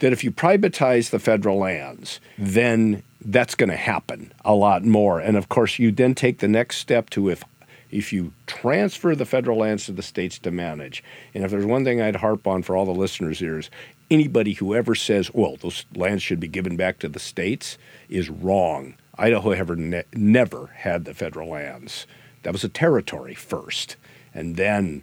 that 0.00 0.12
if 0.12 0.22
you 0.22 0.30
privatize 0.30 1.10
the 1.10 1.18
federal 1.18 1.58
lands, 1.58 2.20
then 2.36 3.02
that's 3.24 3.54
going 3.54 3.70
to 3.70 3.76
happen 3.76 4.32
a 4.44 4.54
lot 4.54 4.84
more. 4.84 5.18
And 5.20 5.36
of 5.36 5.48
course, 5.48 5.78
you 5.78 5.90
then 5.90 6.14
take 6.14 6.38
the 6.38 6.48
next 6.48 6.76
step 6.76 7.10
to 7.10 7.30
if 7.30 7.42
if 7.90 8.12
you 8.12 8.32
transfer 8.46 9.14
the 9.14 9.24
federal 9.24 9.58
lands 9.58 9.86
to 9.86 9.92
the 9.92 10.02
states 10.02 10.38
to 10.40 10.50
manage. 10.50 11.04
And 11.34 11.44
if 11.44 11.50
there's 11.50 11.64
one 11.64 11.84
thing 11.84 12.00
I'd 12.00 12.16
harp 12.16 12.46
on 12.46 12.62
for 12.62 12.76
all 12.76 12.84
the 12.84 12.90
listeners 12.92 13.38
here 13.38 13.58
is 13.58 13.70
anybody 14.10 14.54
who 14.54 14.74
ever 14.74 14.94
says, 14.94 15.32
well, 15.32 15.56
those 15.56 15.84
lands 15.94 16.22
should 16.22 16.40
be 16.40 16.48
given 16.48 16.76
back 16.76 16.98
to 16.98 17.08
the 17.08 17.20
states 17.20 17.78
is 18.08 18.28
wrong. 18.28 18.94
Idaho 19.18 19.50
ever 19.50 19.76
ne- 19.76 20.04
never 20.14 20.66
had 20.74 21.04
the 21.04 21.14
federal 21.14 21.48
lands. 21.48 22.06
That 22.42 22.52
was 22.52 22.64
a 22.64 22.68
territory 22.68 23.34
first. 23.34 23.96
And 24.34 24.56
then 24.56 25.02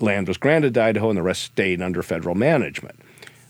land 0.00 0.28
was 0.28 0.36
granted 0.36 0.74
to 0.74 0.82
Idaho 0.82 1.08
and 1.08 1.18
the 1.18 1.22
rest 1.22 1.42
stayed 1.42 1.80
under 1.80 2.02
federal 2.02 2.34
management. 2.34 3.00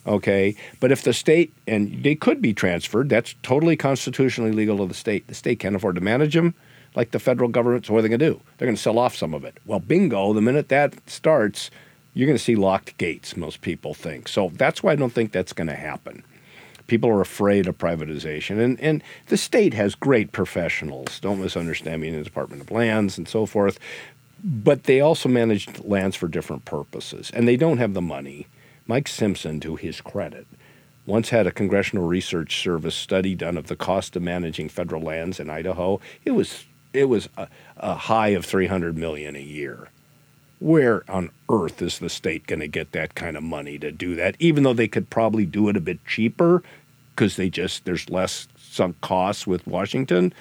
Okay, 0.06 0.56
but 0.80 0.90
if 0.90 1.02
the 1.02 1.12
state 1.12 1.52
and 1.66 2.02
they 2.02 2.14
could 2.14 2.40
be 2.40 2.54
transferred, 2.54 3.08
that's 3.10 3.34
totally 3.42 3.76
constitutionally 3.76 4.52
legal 4.52 4.78
to 4.78 4.86
the 4.86 4.94
state. 4.94 5.26
The 5.26 5.34
state 5.34 5.58
can't 5.58 5.76
afford 5.76 5.96
to 5.96 6.00
manage 6.00 6.34
them 6.34 6.54
like 6.94 7.10
the 7.10 7.18
federal 7.18 7.50
government. 7.50 7.86
So 7.86 7.92
what 7.92 8.00
are 8.00 8.02
they 8.02 8.08
going 8.08 8.20
to 8.20 8.30
do? 8.30 8.40
They're 8.56 8.66
going 8.66 8.76
to 8.76 8.82
sell 8.82 8.98
off 8.98 9.14
some 9.14 9.34
of 9.34 9.44
it. 9.44 9.58
Well, 9.66 9.80
bingo! 9.80 10.32
The 10.32 10.40
minute 10.40 10.68
that 10.70 10.94
starts, 11.08 11.70
you're 12.14 12.26
going 12.26 12.38
to 12.38 12.42
see 12.42 12.56
locked 12.56 12.96
gates. 12.96 13.36
Most 13.36 13.60
people 13.60 13.92
think 13.92 14.26
so. 14.26 14.50
That's 14.54 14.82
why 14.82 14.92
I 14.92 14.96
don't 14.96 15.12
think 15.12 15.32
that's 15.32 15.52
going 15.52 15.68
to 15.68 15.76
happen. 15.76 16.24
People 16.90 17.10
are 17.10 17.20
afraid 17.20 17.66
of 17.66 17.78
privatization, 17.78 18.62
and 18.62 18.78
and 18.80 19.02
the 19.26 19.36
state 19.36 19.74
has 19.74 19.94
great 19.94 20.32
professionals. 20.32 21.20
Don't 21.20 21.40
misunderstand 21.40 22.02
me 22.02 22.08
in 22.08 22.16
the 22.16 22.24
Department 22.24 22.62
of 22.62 22.70
Lands 22.70 23.16
and 23.16 23.26
so 23.28 23.46
forth, 23.46 23.78
but 24.44 24.84
they 24.84 25.00
also 25.00 25.28
manage 25.28 25.78
lands 25.80 26.16
for 26.16 26.28
different 26.28 26.64
purposes, 26.64 27.30
and 27.32 27.48
they 27.48 27.56
don't 27.56 27.78
have 27.78 27.94
the 27.94 28.02
money 28.02 28.46
Mike 28.90 29.06
Simpson, 29.06 29.60
to 29.60 29.76
his 29.76 30.00
credit, 30.00 30.48
once 31.06 31.30
had 31.30 31.46
a 31.46 31.52
Congressional 31.52 32.08
Research 32.08 32.60
Service 32.60 32.96
study 32.96 33.36
done 33.36 33.56
of 33.56 33.68
the 33.68 33.76
cost 33.76 34.16
of 34.16 34.22
managing 34.22 34.68
federal 34.68 35.00
lands 35.00 35.38
in 35.38 35.48
Idaho. 35.48 36.00
It 36.24 36.32
was 36.32 36.64
it 36.92 37.04
was 37.04 37.28
a, 37.36 37.46
a 37.76 37.94
high 37.94 38.30
of 38.30 38.44
300 38.44 38.98
million 38.98 39.36
a 39.36 39.40
year. 39.40 39.90
Where 40.58 41.04
on 41.08 41.30
earth 41.48 41.80
is 41.80 42.00
the 42.00 42.08
state 42.08 42.48
going 42.48 42.58
to 42.58 42.66
get 42.66 42.90
that 42.90 43.14
kind 43.14 43.36
of 43.36 43.44
money 43.44 43.78
to 43.78 43.92
do 43.92 44.16
that? 44.16 44.34
Even 44.40 44.64
though 44.64 44.74
they 44.74 44.88
could 44.88 45.08
probably 45.08 45.46
do 45.46 45.68
it 45.68 45.76
a 45.76 45.80
bit 45.80 46.04
cheaper 46.04 46.64
because 47.20 47.36
they 47.36 47.50
just 47.50 47.84
there's 47.84 48.08
less 48.08 48.48
sunk 48.56 48.98
costs 49.02 49.46
with 49.46 49.66
Washington. 49.66 50.32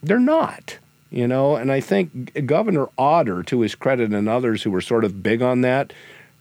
They're 0.00 0.20
not 0.20 0.78
you 1.12 1.26
know 1.26 1.56
and 1.56 1.72
i 1.72 1.80
think 1.80 2.46
governor 2.46 2.86
otter 2.96 3.42
to 3.42 3.62
his 3.62 3.74
credit 3.74 4.12
and 4.12 4.28
others 4.28 4.62
who 4.62 4.70
were 4.70 4.80
sort 4.80 5.02
of 5.02 5.24
big 5.24 5.42
on 5.42 5.62
that 5.62 5.92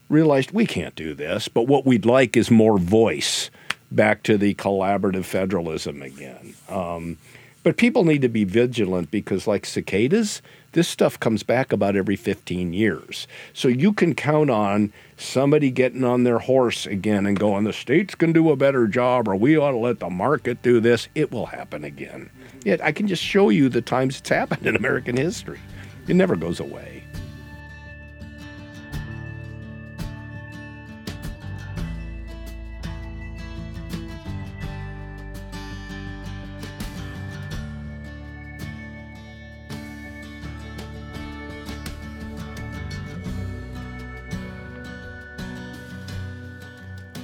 realized 0.10 0.52
we 0.52 0.65
can't 0.65 0.95
do 0.95 1.13
this, 1.13 1.48
but 1.48 1.67
what 1.67 1.86
we'd 1.86 2.06
like 2.06 2.36
is 2.36 2.52
more 2.52 2.78
voice 2.78 3.50
back 3.91 4.24
to 4.24 4.38
the 4.38 4.56
collaborative 4.56 5.26
federalism 5.26 6.02
again. 6.02 6.56
Um, 6.67 7.17
but 7.63 7.78
people 7.78 8.04
need 8.04 8.22
to 8.24 8.30
be 8.30 8.43
vigilant 8.43 9.12
because, 9.12 9.48
like 9.48 9.65
cicadas, 9.65 10.41
this 10.71 10.88
stuff 10.88 11.19
comes 11.19 11.43
back 11.43 11.71
about 11.71 11.95
every 11.95 12.15
15 12.15 12.73
years. 12.73 13.27
So 13.53 13.67
you 13.67 13.93
can 13.93 14.15
count 14.15 14.49
on 14.49 14.93
somebody 15.17 15.71
getting 15.71 16.03
on 16.03 16.23
their 16.23 16.39
horse 16.39 16.86
again 16.86 17.25
and 17.25 17.39
going, 17.39 17.63
the 17.63 17.73
states 17.73 18.15
can 18.15 18.32
do 18.32 18.51
a 18.51 18.55
better 18.55 18.88
job, 18.88 19.27
or 19.27 19.36
we 19.36 19.58
ought 19.58 19.71
to 19.71 19.77
let 19.77 19.99
the 19.99 20.10
market 20.10 20.62
do 20.62 20.79
this. 20.79 21.08
It 21.15 21.32
will 21.32 21.47
happen 21.47 21.84
again. 21.84 22.29
Yet 22.63 22.84
I 22.84 22.91
can 22.91 23.08
just 23.08 23.23
show 23.23 23.49
you 23.49 23.69
the 23.69 23.82
times 23.82 24.19
it's 24.19 24.29
happened 24.29 24.65
in 24.65 24.75
American 24.75 25.17
history. 25.17 25.60
It 26.08 26.15
never 26.15 26.36
goes 26.36 26.60
away. 26.60 26.99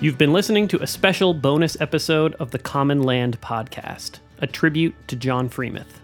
You've 0.02 0.18
been 0.18 0.34
listening 0.34 0.68
to 0.68 0.84
a 0.84 0.88
special 0.88 1.34
bonus 1.34 1.80
episode 1.80 2.36
of 2.36 2.52
the 2.52 2.60
Common 2.60 3.04
Land 3.04 3.40
Podcast, 3.40 4.20
a 4.40 4.46
tribute 4.46 4.94
to 5.08 5.16
John 5.16 5.50
Freemuth. 5.50 6.02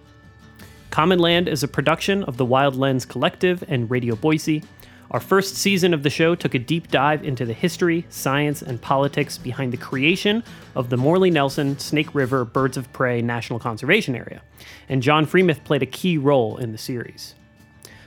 Common 0.91 1.19
Land 1.19 1.49
is 1.49 1.62
a 1.62 1.67
production 1.67 2.23
of 2.23 2.38
the 2.38 2.45
Wild 2.45 2.77
Lens 2.77 3.06
Collective 3.06 3.65
and 3.67 3.91
Radio 3.91 4.15
Boise. 4.15 4.63
Our 5.12 5.19
first 5.19 5.56
season 5.56 5.93
of 5.93 6.04
the 6.04 6.10
show 6.10 6.36
took 6.36 6.56
a 6.56 6.60
deep 6.60 6.89
dive 6.89 7.25
into 7.25 7.45
the 7.45 7.54
history, 7.54 8.06
science, 8.10 8.62
and 8.62 8.82
politics 8.82 9.38
behind 9.38 9.73
the 9.73 9.77
creation 9.77 10.41
of 10.73 10.89
the 10.89 10.97
Morley 10.97 11.30
Nelson 11.30 11.77
Snake 11.77 12.15
River 12.15 12.45
Birds 12.45 12.77
of 12.77 12.91
Prey 12.93 13.21
National 13.21 13.60
Conservation 13.60 14.15
Area, 14.15 14.41
and 14.88 15.04
John 15.04 15.27
Freemuth 15.27 15.65
played 15.65 15.84
a 15.84 15.86
key 15.86 16.17
role 16.17 16.56
in 16.56 16.71
the 16.71 16.77
series. 16.77 17.36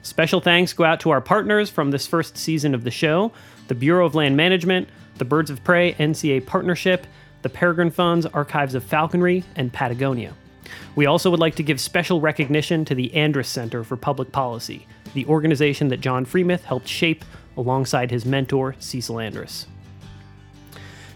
Special 0.04 0.38
thanks 0.38 0.74
go 0.74 0.84
out 0.84 1.00
to 1.00 1.08
our 1.08 1.22
partners 1.22 1.70
from 1.70 1.90
this 1.90 2.06
first 2.06 2.36
season 2.36 2.74
of 2.74 2.84
the 2.84 2.90
show 2.90 3.32
the 3.68 3.74
Bureau 3.74 4.04
of 4.04 4.14
Land 4.14 4.36
Management, 4.36 4.86
the 5.16 5.24
Birds 5.24 5.48
of 5.48 5.64
Prey 5.64 5.94
NCA 5.94 6.44
Partnership, 6.44 7.06
the 7.40 7.48
Peregrine 7.48 7.90
Funds 7.90 8.26
Archives 8.26 8.74
of 8.74 8.84
Falconry, 8.84 9.42
and 9.56 9.72
Patagonia. 9.72 10.34
We 10.94 11.06
also 11.06 11.30
would 11.30 11.40
like 11.40 11.54
to 11.54 11.62
give 11.62 11.80
special 11.80 12.20
recognition 12.20 12.84
to 12.84 12.94
the 12.94 13.14
Andrus 13.14 13.48
Center 13.48 13.82
for 13.82 13.96
Public 13.96 14.30
Policy, 14.30 14.86
the 15.14 15.24
organization 15.24 15.88
that 15.88 16.02
John 16.02 16.26
Freemuth 16.26 16.64
helped 16.64 16.86
shape 16.86 17.24
alongside 17.56 18.10
his 18.10 18.26
mentor, 18.26 18.76
Cecil 18.78 19.18
Andrus. 19.18 19.66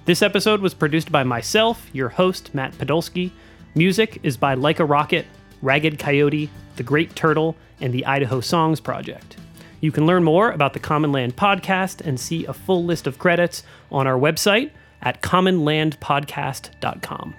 This 0.07 0.22
episode 0.22 0.62
was 0.62 0.72
produced 0.72 1.12
by 1.12 1.24
myself, 1.24 1.90
your 1.92 2.09
host, 2.09 2.55
Matt 2.55 2.72
Podolsky. 2.72 3.33
Music 3.74 4.18
is 4.22 4.38
by 4.38 4.55
Like 4.55 4.81
a 4.81 4.87
Rocket, 4.87 5.27
Ragged 5.61 5.98
Coyote, 5.98 6.48
The 6.79 6.83
Great 6.83 7.14
Turtle, 7.14 7.57
and 7.81 7.93
the 7.93 8.07
Idaho 8.07 8.41
Songs 8.41 8.81
Project. 8.81 9.37
You 9.81 9.93
can 9.93 10.07
learn 10.07 10.25
more 10.25 10.51
about 10.51 10.73
the 10.73 10.81
Common 10.81 11.12
Land 11.12 11.37
podcast 11.37 12.01
and 12.05 12.19
see 12.19 12.45
a 12.47 12.53
full 12.53 12.85
list 12.85 13.07
of 13.07 13.19
credits 13.19 13.62
on 13.93 14.07
our 14.07 14.19
website 14.19 14.71
at 15.03 15.23
commonlandpodcast.com. 15.23 17.35